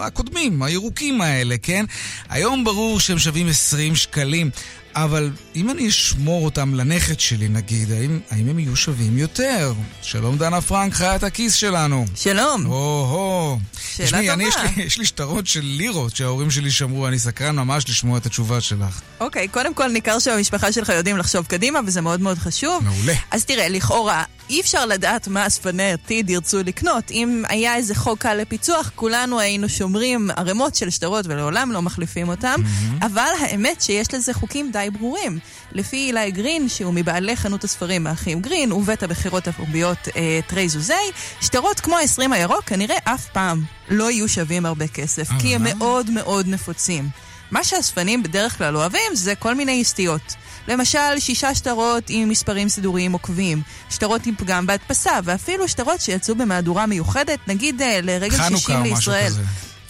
[0.00, 1.84] הקודמים, הירוקים האלה, כן?
[2.28, 4.50] היום ברור שהם שווים 20 שקלים.
[4.94, 9.72] אבל אם אני אשמור אותם לנכד שלי, נגיד, האם, האם הם יהיו שווים יותר?
[10.02, 12.04] שלום דנה פרנק, חיית הכיס שלנו.
[12.14, 12.66] שלום.
[12.66, 13.58] או-הו.
[13.96, 14.34] שאלה תשמעי, טובה.
[14.34, 18.18] אני, יש לי, יש לי שטרות של לירות שההורים שלי שמרו, אני סקרן ממש לשמוע
[18.18, 19.00] את התשובה שלך.
[19.20, 22.84] אוקיי, קודם כל ניכר שהמשפחה שלך יודעים לחשוב קדימה, וזה מאוד מאוד חשוב.
[22.84, 23.14] מעולה.
[23.30, 27.10] אז תראה, לכאורה, אי אפשר לדעת מה אספני העתיד ירצו לקנות.
[27.10, 32.28] אם היה איזה חוק קל לפיצוח, כולנו היינו שומרים ערימות של שטרות ולעולם לא מחליפים
[32.28, 32.60] אותם.
[33.02, 35.38] אבל האמת שיש לזה חוקים די ברורים.
[35.72, 40.92] לפי אילי גרין, שהוא מבעלי חנות הספרים האחים גרין, ובית הבחירות הפומביות אה, תרי זוזי,
[41.40, 46.10] שטרות כמו ה-20 הירוק כנראה אף פעם לא יהיו שווים הרבה כסף, כי הם מאוד
[46.10, 47.08] מאוד נפוצים.
[47.50, 50.34] מה שאספנים בדרך כלל אוהבים זה כל מיני סטיות.
[50.68, 56.86] למשל, שישה שטרות עם מספרים סידוריים עוקבים, שטרות עם פגם בהדפסה, ואפילו שטרות שיצאו במהדורה
[56.86, 59.26] מיוחדת, נגיד אה, לרגל חנוכה 60 או משהו לישראל.
[59.26, 59.42] כזה.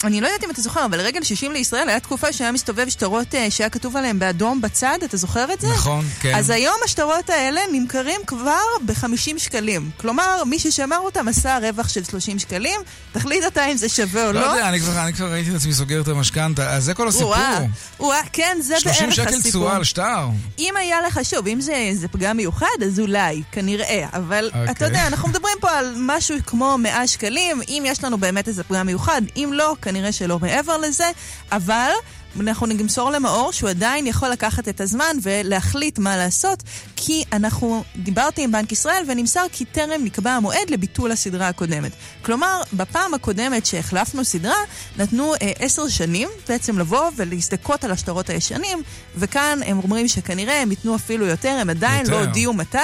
[0.03, 3.35] אני לא יודעת אם אתה זוכר, אבל לרגל 60 לישראל היה תקופה שהיה מסתובב שטרות
[3.35, 5.67] אה, שהיה כתוב עליהם באדום בצד, אתה זוכר את זה?
[5.67, 6.35] נכון, כן.
[6.35, 9.89] אז היום השטרות האלה נמכרים כבר ב-50 שקלים.
[9.97, 14.31] כלומר, מי ששמר אותם עשה רווח של 30 שקלים, תחליט אתה אם זה שווה או
[14.31, 14.45] לא לא.
[14.45, 17.27] יודע, אני כבר, אני כבר ראיתי את עצמי סוגר את המשכנתה, אז זה כל הסיפור.
[17.29, 17.59] וואה,
[17.99, 19.31] וואה, כן, זה בערך 30 הסיפור.
[19.31, 20.27] שקל תשואה על שטר.
[20.59, 24.05] אם היה לך, שוב, אם זה, זה פגם מיוחד, אז אולי, כנראה.
[24.13, 24.71] אבל אוקיי.
[24.71, 28.63] אתה יודע, אנחנו מדברים פה על משהו כמו 100 שקלים, אם יש לנו באמת איזה
[28.63, 31.11] פגם מיוחד, אם לא, כנראה שלא מעבר לזה,
[31.51, 31.91] אבל...
[32.39, 36.63] אנחנו נמסור למאור שהוא עדיין יכול לקחת את הזמן ולהחליט מה לעשות,
[36.95, 41.91] כי אנחנו, דיברתי עם בנק ישראל ונמסר כי טרם נקבע המועד לביטול הסדרה הקודמת.
[42.21, 44.55] כלומר, בפעם הקודמת שהחלפנו סדרה,
[44.97, 48.83] נתנו אה, עשר שנים בעצם לבוא ולהזדכות על השטרות הישנים,
[49.15, 52.11] וכאן הם אומרים שכנראה הם ייתנו אפילו יותר, הם עדיין יותר.
[52.11, 52.77] לא הודיעו מתי.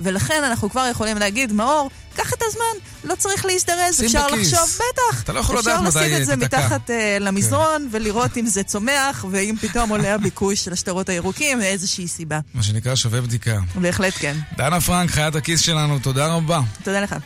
[0.00, 2.64] ולכן אנחנו כבר יכולים להגיד, מאור, קח את הזמן,
[3.04, 4.52] לא צריך להזדרז, אפשר בכיס.
[4.52, 5.22] לחשוב, בטח.
[5.22, 6.58] אתה לא יכול לדעת מתי אפשר לשים את זה תיתקע.
[6.58, 12.08] מתחת אה, למזרון ולראות אם זה צומח, ואם פתאום עולה הביקוש של השטרות הירוקים, מאיזושהי
[12.08, 12.40] סיבה.
[12.54, 13.58] מה שנקרא שווה בדיקה.
[13.74, 14.36] בהחלט כן.
[14.56, 16.60] דנה פרנק, חיית הכיס שלנו, תודה רבה.
[16.82, 17.16] תודה לך.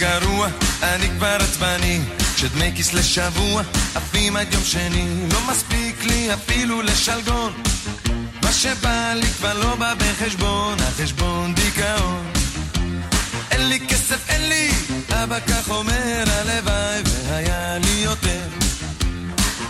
[0.00, 0.48] גרוע,
[0.82, 2.00] אני כבר עצבני
[2.34, 3.62] כשדמי כיס לשבוע
[3.94, 7.52] עפים עד יום שני לא מספיק לי אפילו לשלגון.
[8.42, 12.32] מה שבא לי כבר לא בא בחשבון, החשבון דיכאון.
[13.50, 14.70] אין לי כסף, אין לי,
[15.10, 18.48] אבא כך אומר, הלוואי והיה לי יותר.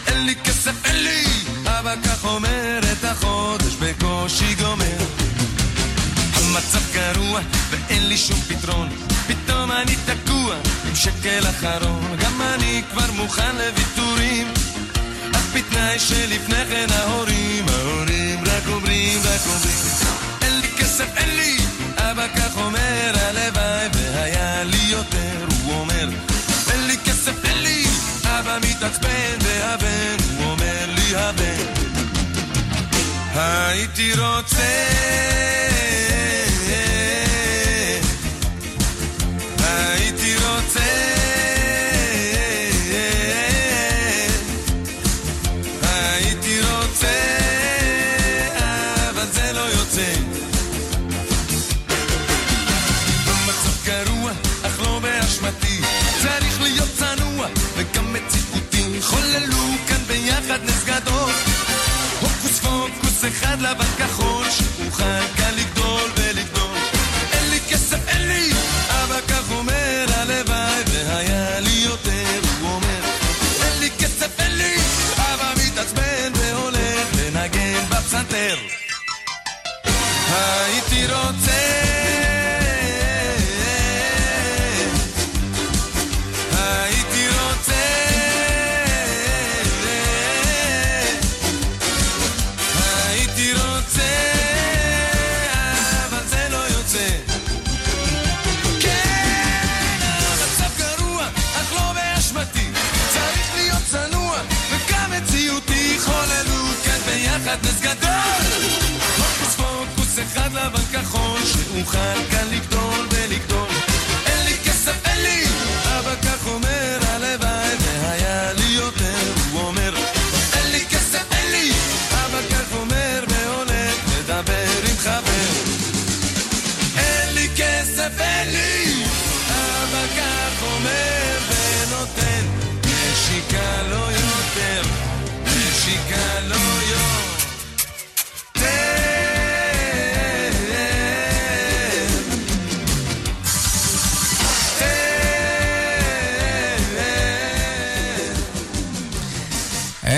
[0.07, 1.25] אין לי כסף, אין לי,
[1.66, 4.99] אבא כך אומר, את החודש בקושי גומר.
[6.35, 7.40] המצב גרוע
[7.71, 10.55] ואין לי שום פתרון פתאום אני תקוע
[10.88, 12.16] עם שקל אחרון.
[12.21, 14.53] גם אני כבר מוכן לוויתורים.
[15.35, 19.79] אך בתנאי שלפני כן ההורים, ההורים רק אומרים, רק אומרים.
[20.43, 21.57] אין לי כסף, אין לי,
[21.97, 25.47] אבא כך אומר הלוואי והיה לי יותר.
[25.64, 26.09] הוא אומר
[26.73, 27.85] אין לי כסף, אין לי,
[28.25, 31.64] אבא מתעצבן והבן הוא אומר לי הבן.
[33.35, 35.70] הייתי רוצה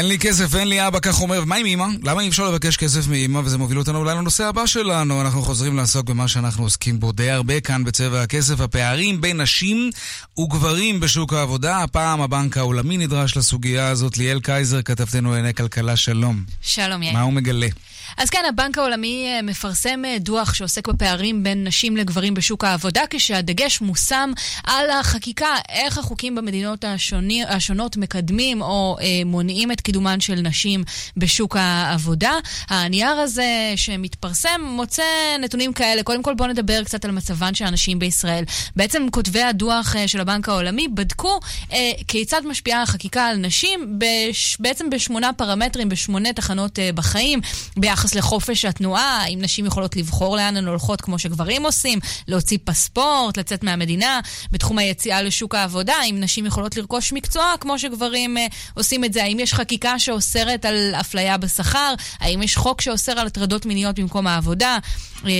[0.02, 1.40] אין לי כסף, אין לי אבא, כך אומר.
[1.42, 1.86] ומה עם אמא?
[2.02, 3.40] למה אי אפשר לבקש כסף מאמא?
[3.44, 5.20] וזה מוביל אותנו אולי לנושא הבא שלנו.
[5.20, 8.60] אנחנו חוזרים לעסוק במה שאנחנו עוסקים בו די הרבה כאן בצבע הכסף.
[8.60, 9.90] הפערים בין נשים
[10.38, 11.82] וגברים בשוק העבודה.
[11.82, 14.18] הפעם הבנק העולמי נדרש לסוגיה הזאת.
[14.18, 16.44] ליאל קייזר, כתבתנו לענייני כלכלה, שלום.
[16.62, 17.12] שלום, יאיר.
[17.14, 17.68] מה הוא מגלה?
[18.16, 23.02] אז כן, הבנק העולמי אה, מפרסם אה, דוח שעוסק בפערים בין נשים לגברים בשוק העבודה,
[23.10, 24.30] כשהדגש מושם
[24.64, 30.84] על החקיקה, איך החוקים במדינות השוני, השונות מקדמים או אה, מונעים את קידומן של נשים
[31.16, 32.32] בשוק העבודה.
[32.68, 35.02] הנייר הזה שמתפרסם מוצא
[35.40, 36.02] נתונים כאלה.
[36.02, 38.44] קודם כל בואו נדבר קצת על מצבן של הנשים בישראל.
[38.76, 41.40] בעצם כותבי הדוח אה, של הבנק העולמי בדקו
[41.72, 47.40] אה, כיצד משפיעה החקיקה על נשים בש, בעצם בשמונה פרמטרים, בשמונה תחנות אה, בחיים.
[47.76, 53.36] ביחס לחופש התנועה, האם נשים יכולות לבחור לאן הן הולכות כמו שגברים עושים, להוציא פספורט,
[53.36, 54.20] לצאת מהמדינה,
[54.52, 59.22] בתחום היציאה לשוק העבודה, האם נשים יכולות לרכוש מקצוע כמו שגברים אה, עושים את זה,
[59.22, 64.26] האם יש חקיקה שאוסרת על אפליה בשכר, האם יש חוק שאוסר על הטרדות מיניות במקום
[64.26, 64.78] העבודה,
[65.26, 65.30] אה,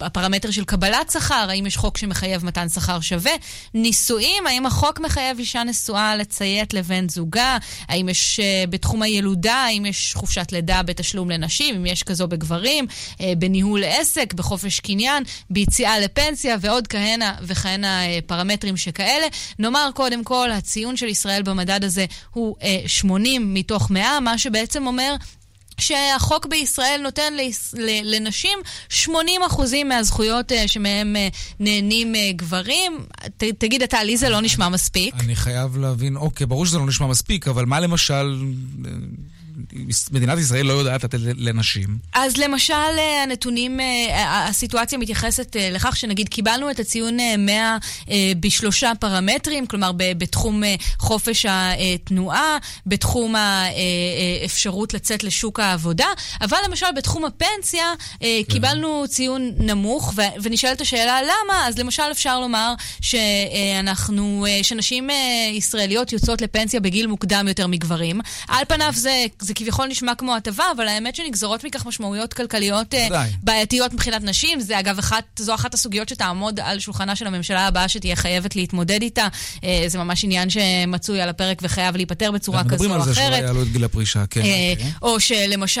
[0.00, 3.32] הפרמטר של קבלת שכר, האם יש חוק שמחייב מתן שכר שווה,
[3.74, 9.86] נישואים, האם החוק מחייב אישה נשואה לציית לבן זוגה, האם יש אה, בתחום הילודה, האם
[9.86, 12.86] יש חופשת לידה בתשלום לנשים, אם יש כזו בגברים,
[13.20, 19.26] אה, בניהול עסק, בחופש קניין, ביציאה לפנסיה ועוד כהנה וכהנה אה, פרמטרים שכאלה.
[19.58, 22.56] נאמר קודם כל, הציון של ישראל במדד הזה הוא
[22.86, 25.14] 80 מתוך 100, מה שבעצם אומר
[25.80, 27.32] שהחוק בישראל נותן
[28.04, 28.58] לנשים
[28.90, 29.06] 80%
[29.84, 31.16] מהזכויות שמהם
[31.60, 32.98] נהנים גברים.
[33.36, 35.14] ת, תגיד אתה, לי זה לא נשמע מספיק.
[35.20, 38.36] אני חייב להבין, אוקיי, ברור שזה לא נשמע מספיק, אבל מה למשל
[39.90, 41.98] שמדינת ישראל לא יודעת לתת לנשים?
[42.12, 47.76] אז למשל, אה, הנתונים, אה, הסיטואציה מתייחסת אה, לכך שנגיד קיבלנו את הציון 100
[48.40, 50.62] בשלושה פרמטרים, כלומר בתחום
[50.98, 56.06] חופש התנועה, בתחום האפשרות לצאת לשוק העבודה,
[56.40, 57.84] אבל למשל בתחום הפנסיה
[58.20, 58.26] כן.
[58.48, 65.08] קיבלנו ציון נמוך, ונשאלת השאלה למה, אז למשל אפשר לומר שאנחנו, שנשים
[65.52, 68.20] ישראליות יוצאות לפנסיה בגיל מוקדם יותר מגברים.
[68.48, 73.14] על פניו זה, זה כביכול נשמע כמו הטבה, אבל האמת שנגזרות מכך משמעויות כלכליות uh,
[73.42, 74.60] בעייתיות מבחינת נשים.
[74.60, 79.02] זה אגב, אחת, זו אחת הסוגיות שתעמוד על שולחנה של הממשלה הבאה שתהיה חייבת להתמודד
[79.02, 79.28] איתה.
[79.56, 83.00] Uh, זה ממש עניין שמצוי על הפרק וחייב להיפטר בצורה כזו או אחרת.
[83.00, 84.40] מדברים על זה שלא יעלו את גיל הפרישה, כן.
[84.40, 84.84] Uh, okay.
[85.02, 85.80] או שלמשל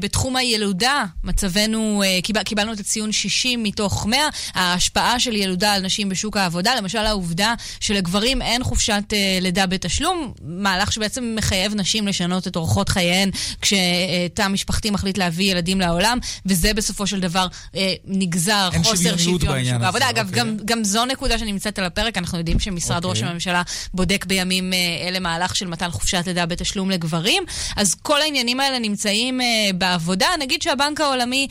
[0.00, 4.18] בתחום הילודה, מצבנו, קיבל, קיבלנו את הציון 60 מתוך 100,
[4.54, 10.92] ההשפעה של ילודה על נשים בשוק העבודה, למשל העובדה שלגברים אין חופשת לידה בתשלום, מהלך
[10.92, 13.30] שבעצם מחייב נשים לשנות את אורחות חייהן
[13.60, 19.50] כשתא משפחתי מחליט להביא ילדים לעולם, וזה בסופו של דבר אה, נגזר חוסר שוויון בשוק
[19.82, 20.10] העבודה.
[20.10, 20.40] אגב, אוקיי.
[20.40, 23.10] גם, גם זו נקודה שנמצאת על הפרק, אנחנו יודעים שמשרד אוקיי.
[23.10, 23.62] ראש הממשלה
[23.94, 24.78] בודק בימים אה,
[25.08, 27.42] אלה מהלך של מתן חופשת לידה בתשלום לגברים,
[27.76, 30.26] אז כל העניינים האלה נמצאים אה, בעבודה.
[30.40, 31.46] נגיד שהבנק העולמי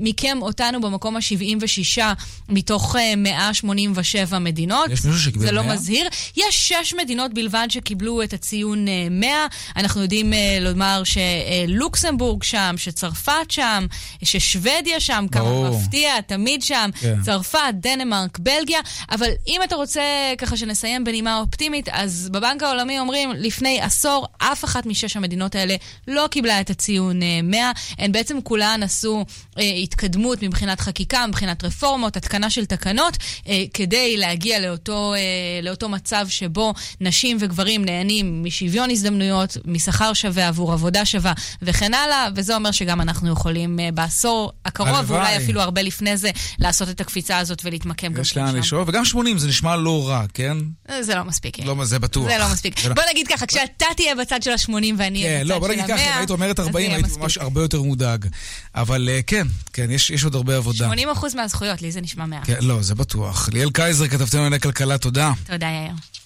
[0.00, 2.02] מיקם אותנו במקום ה-76
[2.48, 4.90] מתוך אה, 187 מדינות.
[4.90, 5.46] יש מישהו שקיבל 100?
[5.46, 6.08] זה לא מזהיר.
[6.36, 9.28] יש שש מדינות בלבד שקיבלו את הציון 100.
[9.30, 13.86] אה, אנחנו יודעים אה, לומר שלוקסמבורג שם, שצרפת שם,
[14.24, 17.22] ששוודיה שם, כמה מפתיע, תמיד שם, כן.
[17.22, 20.02] צרפת, דנמרק, בלגיה, אבל אם אתה רוצה
[20.38, 25.76] ככה שנסיים בנימה אופטימית, אז בבנק העולמי אומרים, לפני עשור, אף אחת משש המדינות האלה
[26.08, 27.60] לא קיבלה את הציון 100.
[27.60, 29.24] אה, הן בעצם כולן עשו
[29.58, 33.16] אה, התקדמות מבחינת חקיקה, מבחינת רפורמות, התקנה של תקנות,
[33.48, 40.48] אה, כדי להגיע לאותו, אה, לאותו מצב שבו נשים וגברים נהנים משוויון הזדמנויות, משכר שווה
[40.48, 41.32] עבור עבודה שווה
[41.62, 46.30] וכן הלאה, וזה אומר שגם אנחנו יכולים אה, בעשור הקרוב, ואולי אפילו הרבה לפני זה,
[46.58, 48.20] לעשות את הקפיצה הזאת ולהתמקם גם שם.
[48.20, 50.56] יש לאן לשאול, וגם 80 זה נשמע לא רע, כן?
[50.90, 51.58] אה, זה לא מספיק.
[51.64, 52.28] לא, זה בטוח.
[52.28, 52.80] זה לא מספיק.
[52.94, 55.82] בוא נגיד ככה, כשאתה תהיה בצד של ה-80 ואני אהיה כן, לא, בצד של ה-100,
[55.82, 55.98] אז זה יהיה מספיק.
[55.98, 58.26] לא, בוא נגיד ככה, אם היית אומרת 40, הייתי ממש הרבה יותר מודאג.
[58.74, 60.90] אבל אה, כן, כן, יש עוד הרבה עבודה.
[60.92, 62.46] 80% מהזכויות, לי זה נשמע מעט.
[62.46, 63.48] כן, לא, זה בטוח.
[63.52, 65.32] ליאל קייזר, כתבתנו לענייני כלכלה, תודה.
[65.46, 66.19] תודה, יאיר.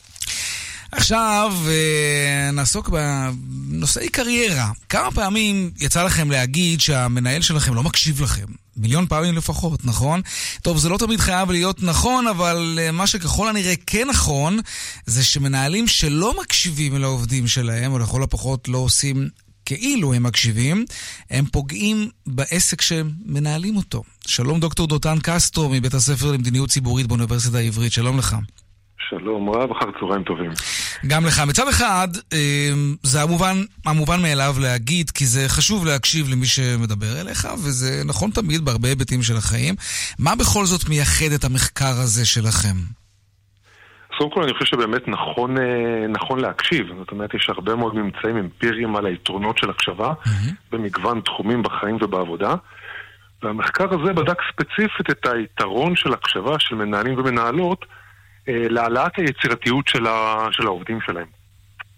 [0.96, 4.70] עכשיו אה, נעסוק בנושאי קריירה.
[4.88, 8.44] כמה פעמים יצא לכם להגיד שהמנהל שלכם לא מקשיב לכם?
[8.76, 10.20] מיליון פעמים לפחות, נכון?
[10.62, 14.58] טוב, זה לא תמיד חייב להיות נכון, אבל אה, מה שככל הנראה כן נכון,
[15.06, 19.28] זה שמנהלים שלא מקשיבים לעובדים שלהם, או לכל הפחות לא עושים
[19.64, 20.84] כאילו הם מקשיבים,
[21.30, 24.02] הם פוגעים בעסק שהם מנהלים אותו.
[24.26, 28.36] שלום דוקטור דותן קסטרו מבית הספר למדיניות ציבורית באוניברסיטה העברית, שלום לך.
[29.20, 30.50] שלום רב, אחר צהריים טובים.
[31.06, 31.40] גם לך.
[31.48, 33.56] מצד אחד, אמ, זה המובן,
[33.86, 39.22] המובן מאליו להגיד, כי זה חשוב להקשיב למי שמדבר אליך, וזה נכון תמיד בהרבה היבטים
[39.22, 39.74] של החיים.
[40.18, 42.76] מה בכל זאת מייחד את המחקר הזה שלכם?
[44.18, 48.36] קודם כל אני חושב שבאמת נכון, אה, נכון להקשיב, זאת אומרת יש הרבה מאוד ממצאים
[48.36, 50.52] אמפיריים על היתרונות של הקשבה mm-hmm.
[50.72, 52.54] במגוון תחומים בחיים ובעבודה
[53.42, 57.84] והמחקר הזה בדק ספציפית את היתרון של הקשבה של מנהלים ומנהלות
[58.48, 61.26] להעלאת היצירתיות של, ה, של העובדים שלהם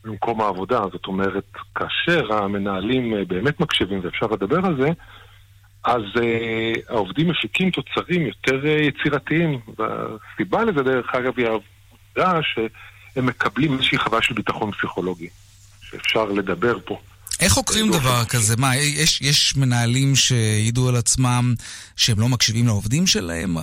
[0.07, 0.81] במקום העבודה.
[0.93, 4.89] זאת אומרת, כאשר המנהלים אה, באמת מקשיבים ואפשר לדבר על זה,
[5.85, 9.61] אז uh, העובדים מפיקים תוצרים יותר uh, יצירתיים.
[9.79, 15.29] והסיבה לזה, דרך אגב, היא העובדה שהם מקבלים איזושהי חוויה של ביטחון פסיכולוגי,
[15.83, 17.01] שאפשר לדבר פה.
[17.41, 18.57] איך חוקרים דבר כזה?
[18.57, 21.55] מה, יש, יש מנהלים שהעידו על עצמם
[21.97, 23.57] שהם לא מקשיבים לעובדים שלהם?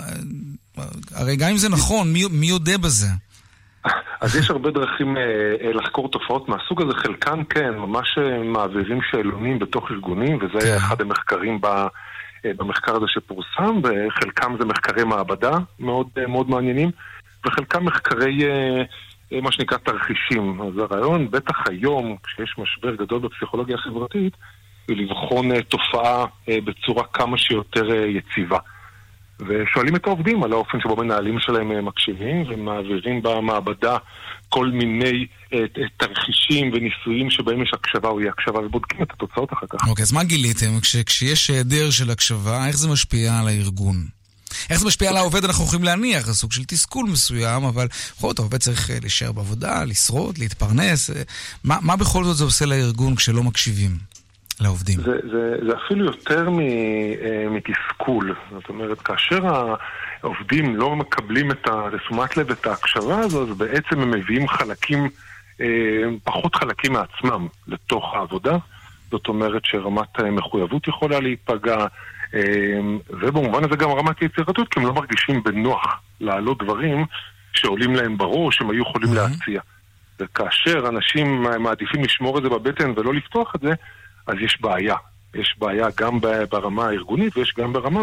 [1.16, 3.08] הרי גם אם זה נכון, מי, מי יודע בזה?
[4.22, 5.22] אז יש הרבה דרכים אה,
[5.62, 10.76] אה, לחקור תופעות מהסוג הזה, חלקן כן, ממש אה, מעבירים שאלונים בתוך ארגונים, וזה כן.
[10.76, 16.92] אחד המחקרים ב, אה, במחקר הזה שפורסם, וחלקם זה מחקרי מעבדה מאוד, אה, מאוד מעניינים,
[17.46, 18.46] וחלקם מחקרי...
[18.46, 18.84] אה,
[19.34, 20.62] אה, מה שנקרא תרחישים.
[20.62, 24.34] אז הרעיון, בטח היום, כשיש משבר גדול בפסיכולוגיה החברתית,
[24.88, 28.58] זה לבחון אה, תופעה בצורה כמה שיותר יציבה.
[29.40, 33.98] ושואלים את העובדים על האופן שבו מנהלים שלהם מקשיבים ומעבירים במעבדה
[34.50, 35.26] כל מיני
[35.98, 39.88] תרחישים וניסויים שבהם יש הקשבה או אי הקשבה ובודקים את התוצאות אחר כך.
[39.88, 40.80] אוקיי, אז מה גיליתם?
[40.82, 43.96] כש, כשיש היעדר של הקשבה, איך זה משפיע על הארגון?
[44.70, 48.28] איך זה משפיע על העובד אנחנו יכולים להניח, זה סוג של תסכול מסוים, אבל בכל
[48.28, 51.10] זאת העובד צריך אה, להישאר בעבודה, לשרוד, להתפרנס.
[51.10, 51.22] אה,
[51.64, 54.13] מה, מה בכל זאת זה עושה לארגון כשלא מקשיבים
[54.64, 55.00] לעובדים?
[55.00, 58.36] זה, זה, זה אפילו יותר אה, מתסכול.
[58.52, 59.40] זאת אומרת, כאשר
[60.24, 61.68] העובדים לא מקבלים את
[62.06, 65.10] תשומת לב, את ההקשבה הזו, אז בעצם הם מביאים חלקים,
[66.24, 68.58] פחות חלקים מעצמם לתוך העבודה.
[69.14, 71.86] זאת אומרת שרמת המחויבות יכולה להיפגע,
[72.34, 77.06] אה, ובמובן הזה גם רמת יצירתיות, כי הם לא מרגישים בנוח להעלות דברים
[77.54, 79.62] שעולים להם בראש, הם היו יכולים להציע.
[80.20, 83.74] וכאשר אנשים מעדיפים לשמור את זה בבטן ולא לפתוח את זה,
[84.28, 84.96] אז יש בעיה.
[85.36, 86.20] יש בעיה גם
[86.50, 88.00] ברמה הארגונית ויש גם ברמה,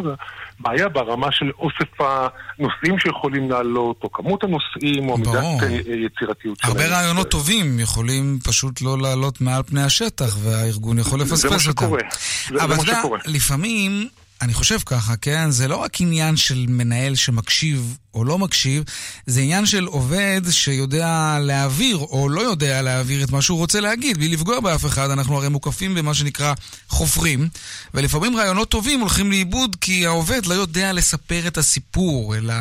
[0.60, 5.60] בעיה ברמה של אוסף הנושאים שיכולים לעלות, או כמות הנושאים, או מידת ברור.
[5.62, 5.68] אה,
[6.06, 6.92] יצירתיות הרבה שלהם.
[6.92, 11.58] רעיונות טובים יכולים פשוט לא לעלות מעל פני השטח, והארגון יכול לפספס מה אותם.
[11.60, 12.00] שקורה.
[12.48, 13.18] זה- זה אבל מה אתה יודע, שקורה.
[13.26, 14.08] לפעמים,
[14.42, 15.50] אני חושב ככה, כן?
[15.50, 18.84] זה לא רק עניין של מנהל שמקשיב או לא מקשיב,
[19.26, 24.18] זה עניין של עובד שיודע להעביר או לא יודע להעביר את מה שהוא רוצה להגיד,
[24.18, 25.10] בלי לפגוע באף אחד.
[25.10, 26.54] אנחנו הרי מוקפים במה שנקרא
[26.88, 27.48] חופרים,
[27.94, 32.54] ולפעמים רעיונות טובים הולכים לאיבוד כי העובד לא יודע לספר את הסיפור, אלא...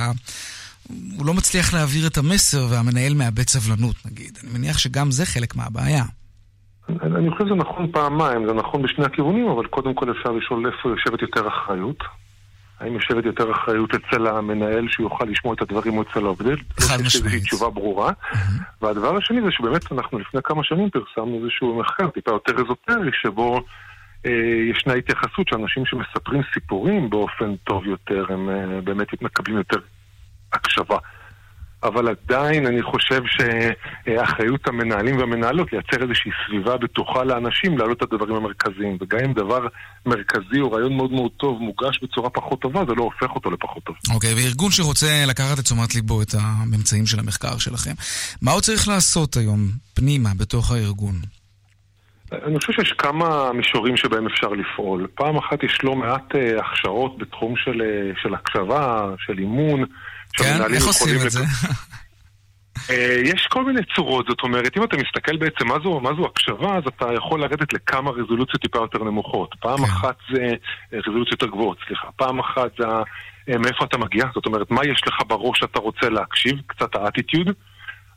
[1.18, 4.38] הוא לא מצליח להעביר את המסר והמנהל מאבד סבלנות, נגיד.
[4.44, 6.04] אני מניח שגם זה חלק מהבעיה.
[7.02, 10.90] אני חושב שזה נכון פעמיים, זה נכון בשני הכיוונים, אבל קודם כל אפשר לשאול איפה
[10.90, 12.04] יושבת יותר אחריות.
[12.80, 16.56] האם יושבת יותר אחריות אצל המנהל שיוכל לשמוע את הדברים או אצל העובד?
[16.80, 17.44] חד משמעית.
[17.44, 18.12] תשובה ברורה.
[18.82, 23.62] והדבר השני זה שבאמת אנחנו לפני כמה שנים פרסמנו איזשהו מחקר טיפה יותר אזוטרי, שבו
[24.26, 24.32] אה,
[24.72, 29.80] ישנה התייחסות שאנשים שמספרים סיפורים באופן טוב יותר, הם אה, באמת מקבלים יותר
[30.54, 30.98] הקשבה.
[31.84, 38.36] אבל עדיין אני חושב שאחריות המנהלים והמנהלות לייצר איזושהי סביבה בטוחה לאנשים להעלות את הדברים
[38.36, 38.98] המרכזיים.
[39.02, 39.68] וגם אם דבר
[40.06, 43.84] מרכזי או רעיון מאוד מאוד טוב מוגש בצורה פחות טובה, זה לא הופך אותו לפחות
[43.84, 43.96] טוב.
[44.14, 47.94] אוקיי, וארגון שרוצה לקחת לתשומת ליבו את הממצאים של המחקר שלכם,
[48.42, 49.60] מה הוא צריך לעשות היום,
[49.94, 51.16] פנימה, בתוך הארגון?
[52.32, 55.08] אני חושב שיש כמה מישורים שבהם אפשר לפעול.
[55.16, 59.86] פעם אחת יש לא מעט אה, הכשרות בתחום של, אה, של הקשבה, של אימון.
[60.34, 60.74] כן?
[60.74, 61.40] איך עושים את זה?
[62.90, 66.26] אה, יש כל מיני צורות, זאת אומרת, אם אתה מסתכל בעצם מה זו, מה זו
[66.26, 69.56] הקשבה, אז אתה יכול לרדת לכמה רזולוציות טיפה יותר נמוכות.
[69.60, 69.84] פעם כן.
[69.84, 72.08] אחת זה אה, רזולוציות יותר גבוהות, סליחה.
[72.16, 72.86] פעם אחת זה
[73.50, 77.48] אה, מאיפה אתה מגיע, זאת אומרת, מה יש לך בראש שאתה רוצה להקשיב, קצת האטיטיוד.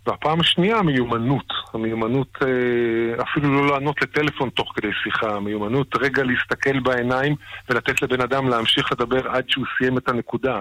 [0.07, 1.45] והפעם השנייה, המיומנות.
[1.75, 7.35] המיומנות אה, אפילו לא לענות לטלפון תוך כדי שיחה, המיומנות רגע להסתכל בעיניים
[7.71, 10.61] ולתת לבן אדם להמשיך לדבר עד שהוא סיים את הנקודה.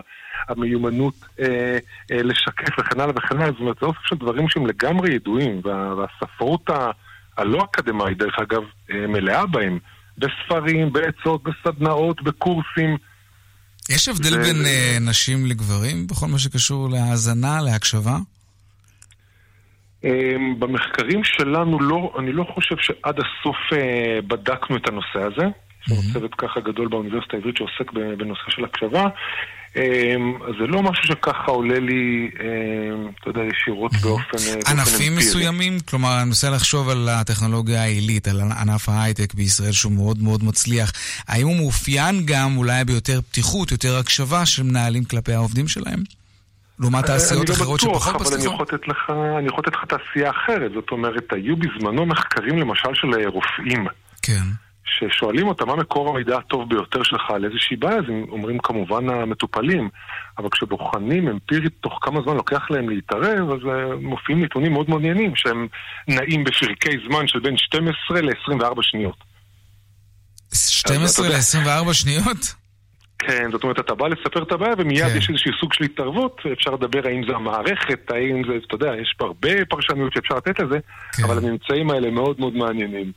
[0.49, 1.77] המיומנות אה,
[2.11, 3.51] אה, לשקף וכן הלאה וכן הלאה.
[3.51, 6.91] זאת אומרת, זה אוסף של דברים שהם לגמרי ידועים, וה, והספרות ה,
[7.37, 8.61] הלא אקדמית, דרך אגב,
[8.91, 9.79] אה, מלאה בהם.
[10.17, 12.97] בספרים, בעצות, בסדנאות, בקורסים.
[13.89, 18.17] יש הבדל זה- בין אה, נשים לגברים בכל מה שקשור להאזנה, להקשבה?
[20.03, 25.47] אמ, במחקרים שלנו לא, אני לא חושב שעד הסוף אה, בדקנו את הנושא הזה.
[25.81, 29.07] יש לנו צוות ככה גדול באוניברסיטה העברית שעוסק בנושא של הקשבה.
[29.75, 34.37] אמ, אז זה לא משהו שככה עולה לי, אמ, אתה יודע, ישירות באופן...
[34.47, 35.15] אה, ענפים.
[35.15, 35.79] מסוימים?
[35.79, 40.91] כלומר, אני מנסה לחשוב על הטכנולוגיה העילית, על ענף ההייטק בישראל שהוא מאוד מאוד מצליח.
[41.27, 46.20] האם הוא מאופיין גם אולי ביותר פתיחות, יותר הקשבה של מנהלים כלפי העובדים שלהם?
[46.81, 48.45] לעומת תעשיות אחרות אני לא בטוח, שפחות אבל אני?
[48.45, 50.71] יכול לתת לך, אני יכול לתת לך תעשייה אחרת.
[50.75, 53.87] זאת אומרת, היו בזמנו מחקרים למשל של אה, רופאים.
[54.21, 54.43] כן.
[54.85, 59.09] ששואלים אותם מה מקור המידע הטוב ביותר שלך על איזושהי בעיה, אז הם אומרים כמובן
[59.09, 59.89] המטופלים.
[60.37, 65.35] אבל כשבוחנים אמפירית תוך כמה זמן לוקח להם להתערב, אז uh, מופיעים נתונים מאוד מעניינים,
[65.35, 65.67] שהם
[66.07, 69.17] נעים בפרקי זמן של בין 12 ל-24 שניות.
[70.53, 72.60] 12 אתה יודע- ל-24 שניות?
[73.27, 75.17] כן, זאת אומרת, אתה בא לספר את הבעיה ומיד כן.
[75.17, 79.13] יש איזשהו סוג של התערבות, אפשר לדבר האם זה המערכת, האם זה, אתה יודע, יש
[79.17, 80.79] פה הרבה פרשנויות שאפשר לתת לזה,
[81.13, 81.23] כן.
[81.23, 83.11] אבל הממצאים האלה מאוד מאוד מעניינים.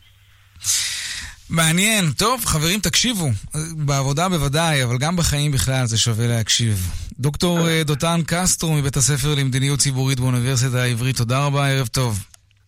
[1.51, 2.05] מעניין.
[2.19, 3.29] טוב, חברים, תקשיבו.
[3.77, 6.77] בעבודה בוודאי, אבל גם בחיים בכלל זה שווה להקשיב.
[7.19, 12.25] דוקטור אה, דותן קסטרו מבית הספר למדיניות ציבורית באוניברסיטה העברית, תודה רבה, ערב טוב.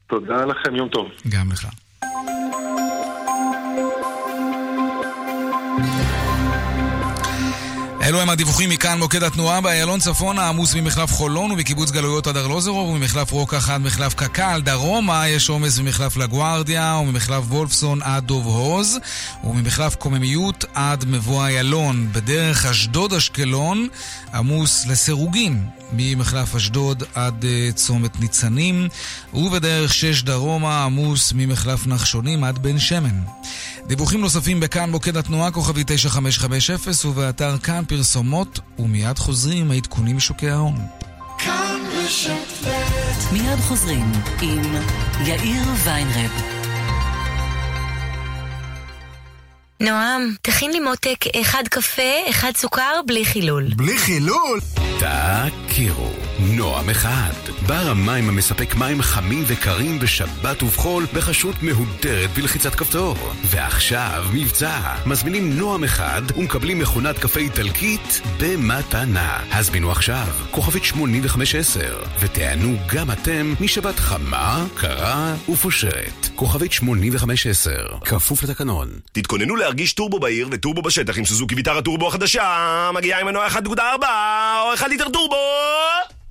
[0.07, 1.09] תודה לכם, יום טוב.
[1.29, 1.67] גם לך.
[8.07, 12.89] אלו הם הדיווחים מכאן מוקד התנועה באיילון צפונה עמוס ממחלף חולון ומקיבוץ גלויות עד ארלוזורוב
[12.89, 18.99] וממחלף רוקח עד מחלף קק"ל דרומה יש עומס ממחלף לגוארדיה וממחלף וולפסון עד דוב הוז
[19.45, 22.09] וממחלף קוממיות עד מבוא איילון.
[22.13, 23.89] בדרך אשדוד אשקלון
[24.35, 28.89] עמוס לסירוגין ממחלף אשדוד עד uh, צומת ניצנים
[29.35, 33.21] ובדרך שש דרומה עמוס ממחלף נחשונים עד בן שמן.
[33.87, 40.51] דיווחים נוספים בכאן מוקד התנועה כוכבי 9550 ובאתר כאן פרסומות ומיד חוזרים עם העדכונים משוקי
[40.51, 40.77] ההון.
[43.33, 44.63] מיד חוזרים עם
[45.27, 46.56] יאיר ויינרב.
[49.81, 53.65] נועם, תכין לי מותק אחד קפה, אחד סוכר, בלי חילול.
[53.77, 54.61] בלי חילול?
[54.99, 56.11] תכירו.
[56.41, 57.33] נועם אחד.
[57.67, 63.17] בר המים המספק מים חמים וקרים בשבת ובחול בחשות מהודרת בלחיצת כפתור.
[63.45, 64.81] ועכשיו מבצע.
[65.07, 69.39] מזמינים נועם אחד ומקבלים מכונת קפה איטלקית במתנה.
[69.53, 76.29] הזמינו עכשיו, כוכבית 8510, ותיענו גם אתם משבת חמה, קרה ופושרת.
[76.35, 77.71] כוכבית 8510,
[78.05, 78.89] כפוף לתקנון.
[79.13, 83.59] תתכוננו להרגיש טורבו בעיר וטורבו בשטח עם סוזוקי ויטרה טורבו החדשה, מגיעה עם מנוע 1.4
[84.63, 85.37] או 1 ליטר טורבו!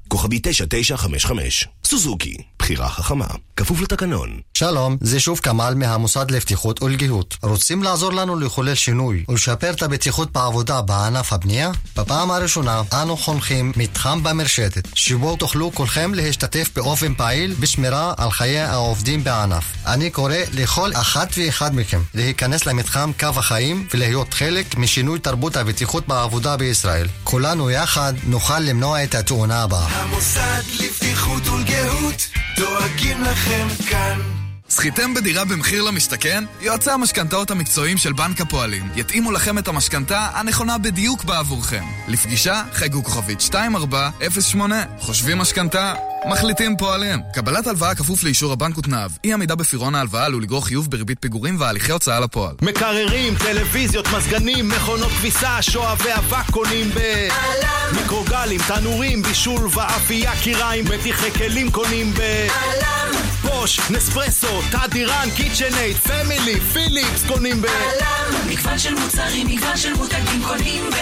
[0.07, 3.25] כוכבי 9955, סוזוקי, בחירה חכמה,
[3.55, 4.39] כפוף לתקנון.
[4.53, 7.37] שלום, זה שוב כמאל מהמוסד לבטיחות ולגיהות.
[7.43, 11.71] רוצים לעזור לנו לחולל שינוי ולשפר את הבטיחות בעבודה בענף הבנייה?
[11.97, 18.59] בפעם הראשונה אנו חונכים מתחם במרשתת, שבו תוכלו כולכם להשתתף באופן פעיל בשמירה על חיי
[18.59, 19.63] העובדים בענף.
[19.85, 26.07] אני קורא לכל אחת ואחד מכם להיכנס למתחם קו החיים ולהיות חלק משינוי תרבות הבטיחות
[26.07, 27.07] בעבודה בישראל.
[27.23, 29.94] כולנו יחד נוכל למנוע את התאונה הבאה.
[29.95, 32.27] המוסד לבטיחות ולגהות
[32.57, 34.44] דואגים לכם כאן.
[34.69, 36.43] זכיתם בדירה במחיר למשתכן?
[36.61, 41.83] יועצי המשכנתאות המקצועיים של בנק הפועלים יתאימו לכם את המשכנתה הנכונה בדיוק בעבורכם.
[42.07, 44.83] לפגישה, חייגו כוכבית 2408.
[44.99, 45.93] חושבים משכנתה?
[46.25, 47.19] מחליטים פועלים.
[47.33, 49.11] קבלת הלוואה כפוף לאישור הבנק ותנאיו.
[49.23, 52.55] אי עמידה בפירעון ההלוואה עלול לגרור חיוב בריבית פיגורים והליכי הוצאה לפועל.
[52.61, 56.97] מקררים, טלוויזיות, מזגנים, מכונות כביסה, שואבי אבק קונים ב...
[57.31, 58.01] עלם!
[58.01, 62.19] מיקרוגלים, תנורים, בישול ואפייה, כיריים, מדיחי כלים קונים ב...
[62.19, 63.34] עלם!
[63.45, 67.65] בוש, נספרסו, טאדירן, קיצ'נייט, פמילי, פיליפס קונים ב...
[67.65, 68.49] עלם!
[68.49, 70.95] מגוון של מוצרים, מגוון של מותגים קונים ב...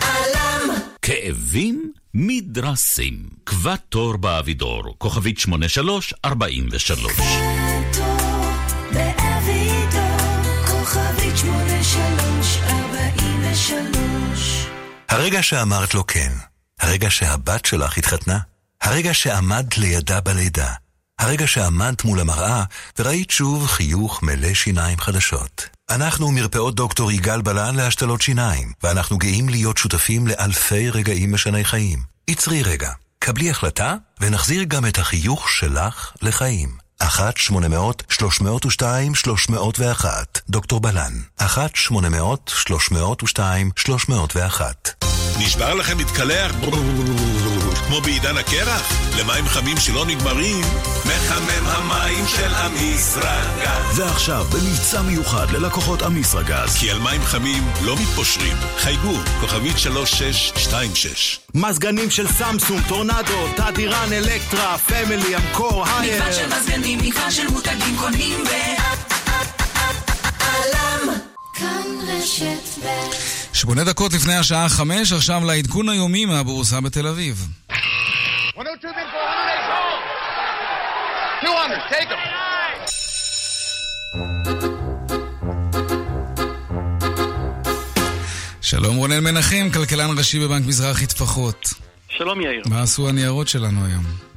[0.00, 0.70] עלם!
[1.02, 1.92] כאבים?
[2.14, 3.28] מדרסים.
[3.44, 7.12] קבע תור באבידור, כוכבית 8343.
[15.08, 16.32] הרגע שאמרת לו כן,
[16.80, 18.38] הרגע שהבת שלך התחתנה,
[18.90, 20.72] הרגע שעמדת לידה בלידה,
[21.18, 22.64] הרגע שעמדת מול המראה
[22.98, 25.68] וראית שוב חיוך מלא שיניים חדשות.
[25.90, 31.98] אנחנו מרפאות דוקטור יגאל בלן להשתלות שיניים, ואנחנו גאים להיות שותפים לאלפי רגעים משני חיים.
[32.30, 36.79] עצרי רגע, קבלי החלטה ונחזיר גם את החיוך שלך לחיים.
[37.02, 37.06] 1-800-302-301
[40.48, 41.44] דוקטור בלן 1-800-302-301
[45.38, 46.52] נשבר לכם להתקלח?
[47.86, 48.92] כמו בעידן הקרח?
[49.18, 50.64] למים חמים שלא נגמרים?
[51.04, 53.98] מחמם המים של אמיסרגז.
[53.98, 56.76] ועכשיו, במבצע מיוחד ללקוחות אמיסרגז.
[56.80, 58.56] כי על מים חמים לא מתפשרים.
[58.78, 61.40] חייגו, כוכבית 3626.
[61.54, 66.16] מזגנים של סמסונג, טורנדו, טאדירן, אלקטרה, פמילי, אמקור, הייר.
[66.16, 68.48] מגוון של מזגנים, מגוון של מותגים קונים ב...
[70.40, 71.14] עלם!
[71.54, 77.48] כאן רשת ב' שמונה דקות לפני השעה חמש, עכשיו לעדכון היומי מהבורסה בתל אביב.
[81.42, 82.30] 200, take them.
[88.60, 91.74] שלום רונן מנחם, כלכלן ראשי בבנק מזרחי טפחות.
[92.08, 92.62] שלום יאיר.
[92.66, 94.29] מה עשו הניירות שלנו היום?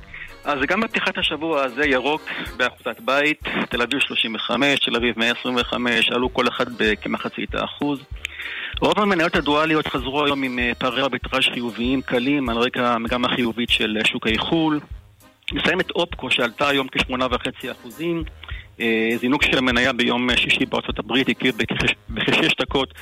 [0.43, 2.21] אז גם בפתיחת השבוע הזה ירוק
[2.57, 7.99] באחוזת בית, תל אביב 35, תל אביב 125, עלו כל אחד בכמחצית האחוז.
[8.81, 13.97] רוב המניות הדואליות חזרו היום עם פערי ארביטראז' חיוביים קלים על רקע המגמה החיובית של
[14.05, 14.79] שוק האיחול.
[15.53, 18.23] מסיימת אופקו שעלתה היום כ-8.5 אחוזים.
[19.15, 21.53] זינוק של המניה ביום שישי בארצות הברית הכיר
[22.09, 22.93] בכשש דקות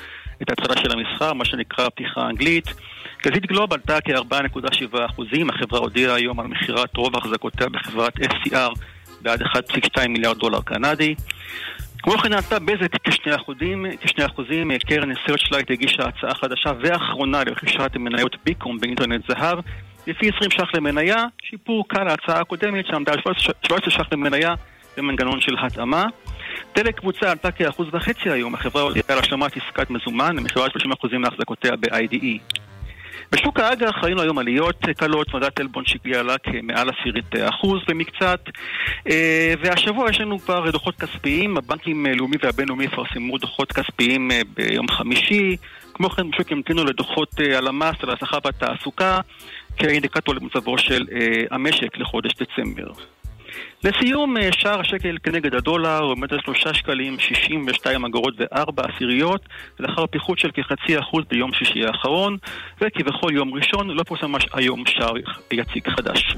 [0.42, 2.66] את ההתחלה של המסחר, מה שנקרא פתיחה אנגלית.
[3.26, 8.80] גזית גלוב עלתה כ-4.7 אחוזים, החברה הודיעה היום על מכירת רוב החזקותיה בחברת FCR
[9.22, 11.15] בעד 1.2 מיליארד דולר קנדי.
[12.03, 17.91] כמו כן עלתה בזק כשני אחוזים, כשני אחוזים, קרן סרצ'לייט הגישה הצעה חדשה ואחרונה לרכישת
[17.95, 19.59] מניות בי קום מאינטרנט זהב
[20.07, 24.53] לפי 20 ש"ח למניה, שיפור קל להצעה הקודמת שעמדה על 13 ש"ח למניה
[24.97, 26.05] במנגנון של התאמה.
[26.76, 31.76] דלק קבוצה עלתה כאחוז וחצי היום, החברה הודיעה על השלמת עסקת מזומן למכירת 30% מהחזקותיה
[31.76, 32.61] ב-IDE.
[33.32, 38.40] בשוק האג"ח ראינו היום עליות קלות, מדד טלבון שקלי עלה כמעל עשירית אחוז במקצת
[39.64, 45.58] והשבוע יש לנו כבר דוחות כספיים, הבנקים הלאומי והבינלאומי יפרסמו דוחות כספיים ביום חמישי
[45.94, 49.20] כמו כן בשוק ימתינו לדוחות הלמ"ס על השכר והתעסוקה
[49.78, 51.06] כאינדיקטור למצבו של
[51.52, 52.92] המשק לחודש דצמבר.
[53.84, 59.42] לסיום, שער השקל כנגד הדולר עומד על שלושה שקלים, 62 אגורות וארבע עשיריות,
[59.80, 62.38] לאחר פיחות של כחצי אחוז ביום שישי האחרון,
[62.82, 65.14] וכבכל יום ראשון לא פורסם היום שער
[65.52, 66.36] יציג חדש.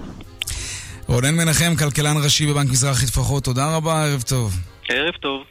[1.08, 4.54] רונן מנחם, כלכלן ראשי בבנק מזרחי טפחות, תודה רבה, ערב טוב.
[4.90, 5.44] ערב טוב.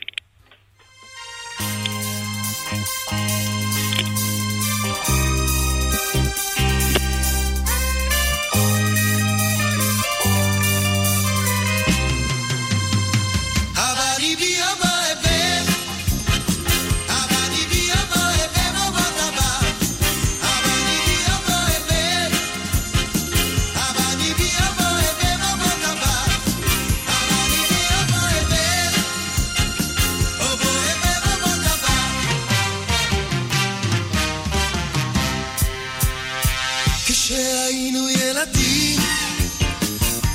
[37.12, 39.00] כשהיינו ילדים,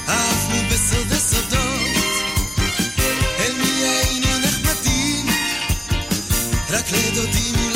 [0.08, 1.98] אהבנו בסודי סודות,
[3.40, 5.26] אל מי היינו נחמדים,
[6.70, 7.67] רק לדודים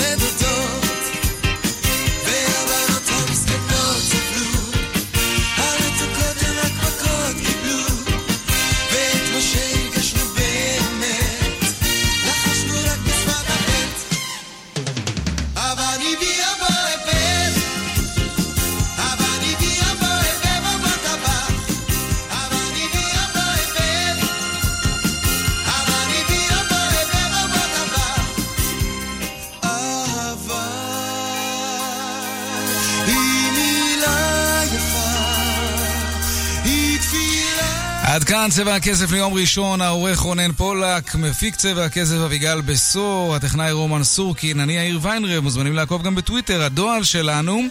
[38.52, 44.60] צבע הכסף ליום ראשון, העורך רונן פולק, מפיק צבע הכסף אביגל בסור, הטכנאי רומן סורקין,
[44.60, 47.62] אני יאיר ויינרב, מוזמנים לעקוב גם בטוויטר, הדואל שלנו,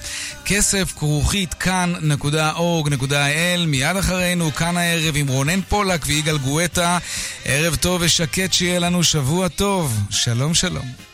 [0.45, 6.99] כסף כרוכית כאן.org.il, מיד אחרינו, כאן הערב עם רונן פולק ויגאל גואטה,
[7.45, 11.10] ערב טוב ושקט שיהיה לנו שבוע טוב, שלום שלום.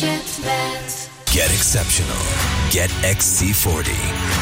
[0.00, 2.16] Get exceptional.
[2.70, 3.84] Get XC40.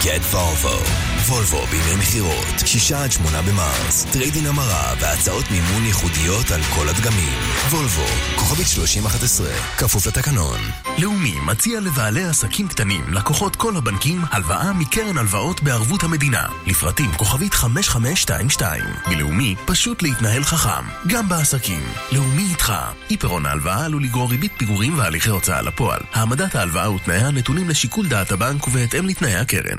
[0.04, 1.07] Get Volvo.
[1.29, 7.39] וולבו בימי מכירות, 6 עד 8 במרס, טריידין המרה והצעות מימון ייחודיות על כל הדגמים.
[7.70, 8.07] וולבו,
[8.37, 9.47] כוכבית 3011,
[9.79, 10.61] כפוף לתקנון.
[10.99, 16.47] לאומי מציע לבעלי עסקים קטנים, לקוחות כל הבנקים, הלוואה מקרן הלוואות בערבות המדינה.
[16.66, 18.85] לפרטים כוכבית 5522.
[19.07, 21.83] מלאומי, פשוט להתנהל חכם, גם בעסקים.
[22.12, 22.72] לאומי איתך.
[23.11, 26.01] אי פירעון ההלוואה עלול לגרור ריבית פיגורים והליכי הוצאה לפועל.
[26.12, 29.79] העמדת ההלוואה ותנאיה נתונים לשיקול דעת הבנק ובהתאם לתנאי הקרן.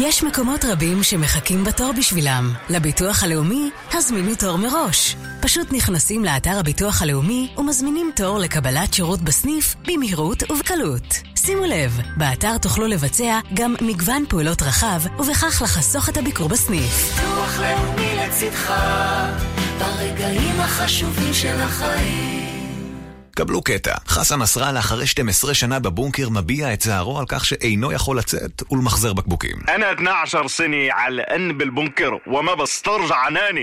[0.00, 2.52] יש מקומות רבים שמחכים בתור בשבילם.
[2.70, 5.16] לביטוח הלאומי, הזמינו תור מראש.
[5.40, 11.14] פשוט נכנסים לאתר הביטוח הלאומי ומזמינים תור לקבלת שירות בסניף במהירות ובקלות.
[11.36, 17.20] שימו לב, באתר תוכלו לבצע גם מגוון פעולות רחב, ובכך לחסוך את הביקור בסניף.
[17.20, 18.74] ביטוח לאומי לצדך,
[19.78, 22.43] ברגעים החשובים של החיים.
[23.34, 23.94] קבלו קטע.
[24.08, 29.12] חסן נסראללה אחרי 12 שנה בבונקר מביע את צערו על כך שאינו יכול לצאת ולמחזר
[29.12, 29.56] בקבוקים.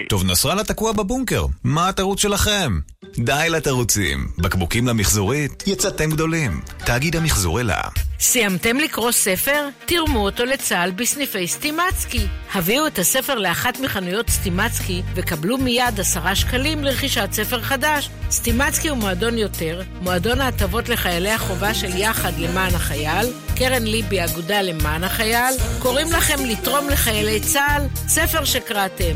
[0.09, 2.79] טוב, נסראללה תקוע בבונקר, מה התירוץ שלכם?
[3.17, 6.61] די לתירוצים, בקבוקים למחזורית יצאתם גדולים.
[6.85, 7.81] תאגיד המחזור אלה.
[8.21, 9.67] סיימתם לקרוא ספר?
[9.85, 12.27] תרמו אותו לצה"ל בסניפי סטימצקי.
[12.53, 18.09] הביאו את הספר לאחת מחנויות סטימצקי וקבלו מיד עשרה שקלים לרכישת ספר חדש.
[18.31, 24.61] סטימצקי הוא מועדון יותר, מועדון ההטבות לחיילי החובה של יחד למען החייל, קרן ליבי אגודה
[24.61, 29.15] למען החייל, קוראים לכם לתרום לחיילי צה"ל, ספר שקראתם.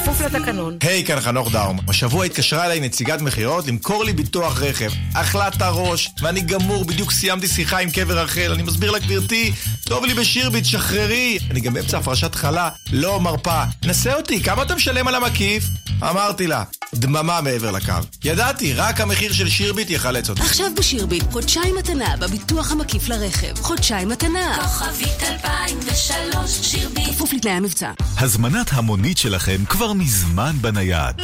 [0.00, 0.76] כפוף לתקנון.
[0.80, 1.78] היי, כאן חנוך דאום.
[1.88, 4.90] השבוע התקשרה אליי נציגת מכירות למכור לי ביטוח רכב.
[5.14, 8.52] אכלת הראש, ואני גמור, בדיוק סיימתי שיחה עם קבר רחל.
[8.52, 9.52] אני מסביר לה, גברתי,
[9.84, 11.38] טוב לי בשירביט, שחררי.
[11.50, 13.62] אני גם באמצע הפרשת חלה, לא מרפה.
[13.84, 15.64] נסה אותי, כמה אתה משלם על המקיף?
[16.02, 16.62] אמרתי לה,
[16.94, 17.92] דממה מעבר לקו.
[18.24, 20.42] ידעתי, רק המחיר של שירביט יחלץ אותי.
[20.42, 23.58] עכשיו בשירביט, חודשיים מתנה בביטוח המקיף לרכב.
[23.62, 24.58] חודשיים מתנה.
[24.62, 27.08] כוכבית 2003, שירביט.
[27.08, 27.90] כפוף לתנאי המבצע.
[28.18, 31.16] הזמנת המונית שלכם כבר מזמן בנייד.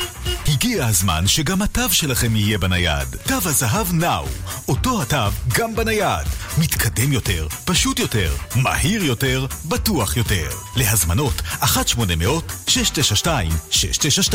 [0.48, 3.08] הגיע הזמן שגם התו שלכם יהיה בנייד.
[3.08, 4.26] תו הזהב נאו.
[4.68, 5.16] אותו התו
[5.58, 6.26] גם בנייד.
[6.58, 10.48] מתקדם יותר, פשוט יותר, מהיר יותר, בטוח יותר.
[10.76, 11.42] להזמנות
[14.32, 14.34] 1-800-692-692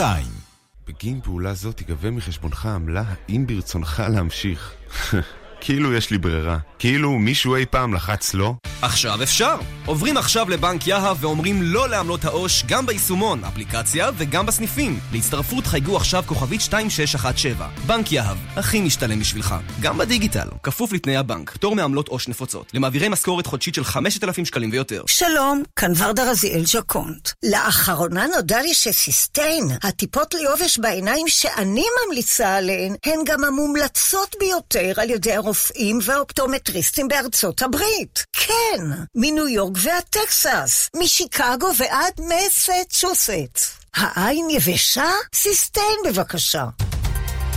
[0.87, 4.73] בגין פעולה זו תיגבה מחשבונך עמלה האם ברצונך להמשיך.
[5.61, 6.57] כאילו יש לי ברירה.
[6.79, 8.53] כאילו מישהו אי פעם לחץ לא?
[8.81, 9.55] עכשיו אפשר!
[9.85, 14.99] עוברים עכשיו לבנק יהב ואומרים לא לעמלות העו"ש גם ביישומון, אפליקציה וגם בסניפים.
[15.13, 17.67] להצטרפות חייגו עכשיו כוכבית 2617.
[17.85, 19.55] בנק יהב, הכי משתלם בשבילך.
[19.81, 22.71] גם בדיגיטל, כפוף לתנאי הבנק, פטור מעמלות עו"ש נפוצות.
[22.73, 25.03] למעבירי משכורת חודשית של 5,000 שקלים ויותר.
[25.07, 27.29] שלום, כאן ורדה רזיאל ז'קונט.
[27.43, 35.09] לאחרונה נודע לי שסיסטיין, הטיפות ליובש בעיניים שאני ממליצה עליהן, הן גם המומלצות ביותר על
[35.09, 38.25] ידי הרופאים והאופטומטריסטים בארצות הברית.
[38.33, 38.83] כן,
[39.15, 43.59] מניו יורק ועד טקסס, משיקגו ועד מסצ'וסט.
[43.95, 45.09] העין יבשה?
[45.35, 46.65] סיסטיין בבקשה.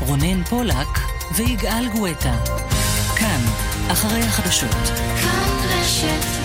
[0.06, 0.88] רונן פולק
[1.36, 2.36] ויגאל גואטה.
[3.16, 3.40] כאן,
[3.92, 4.76] אחרי החדשות.
[5.22, 6.39] כאן רשת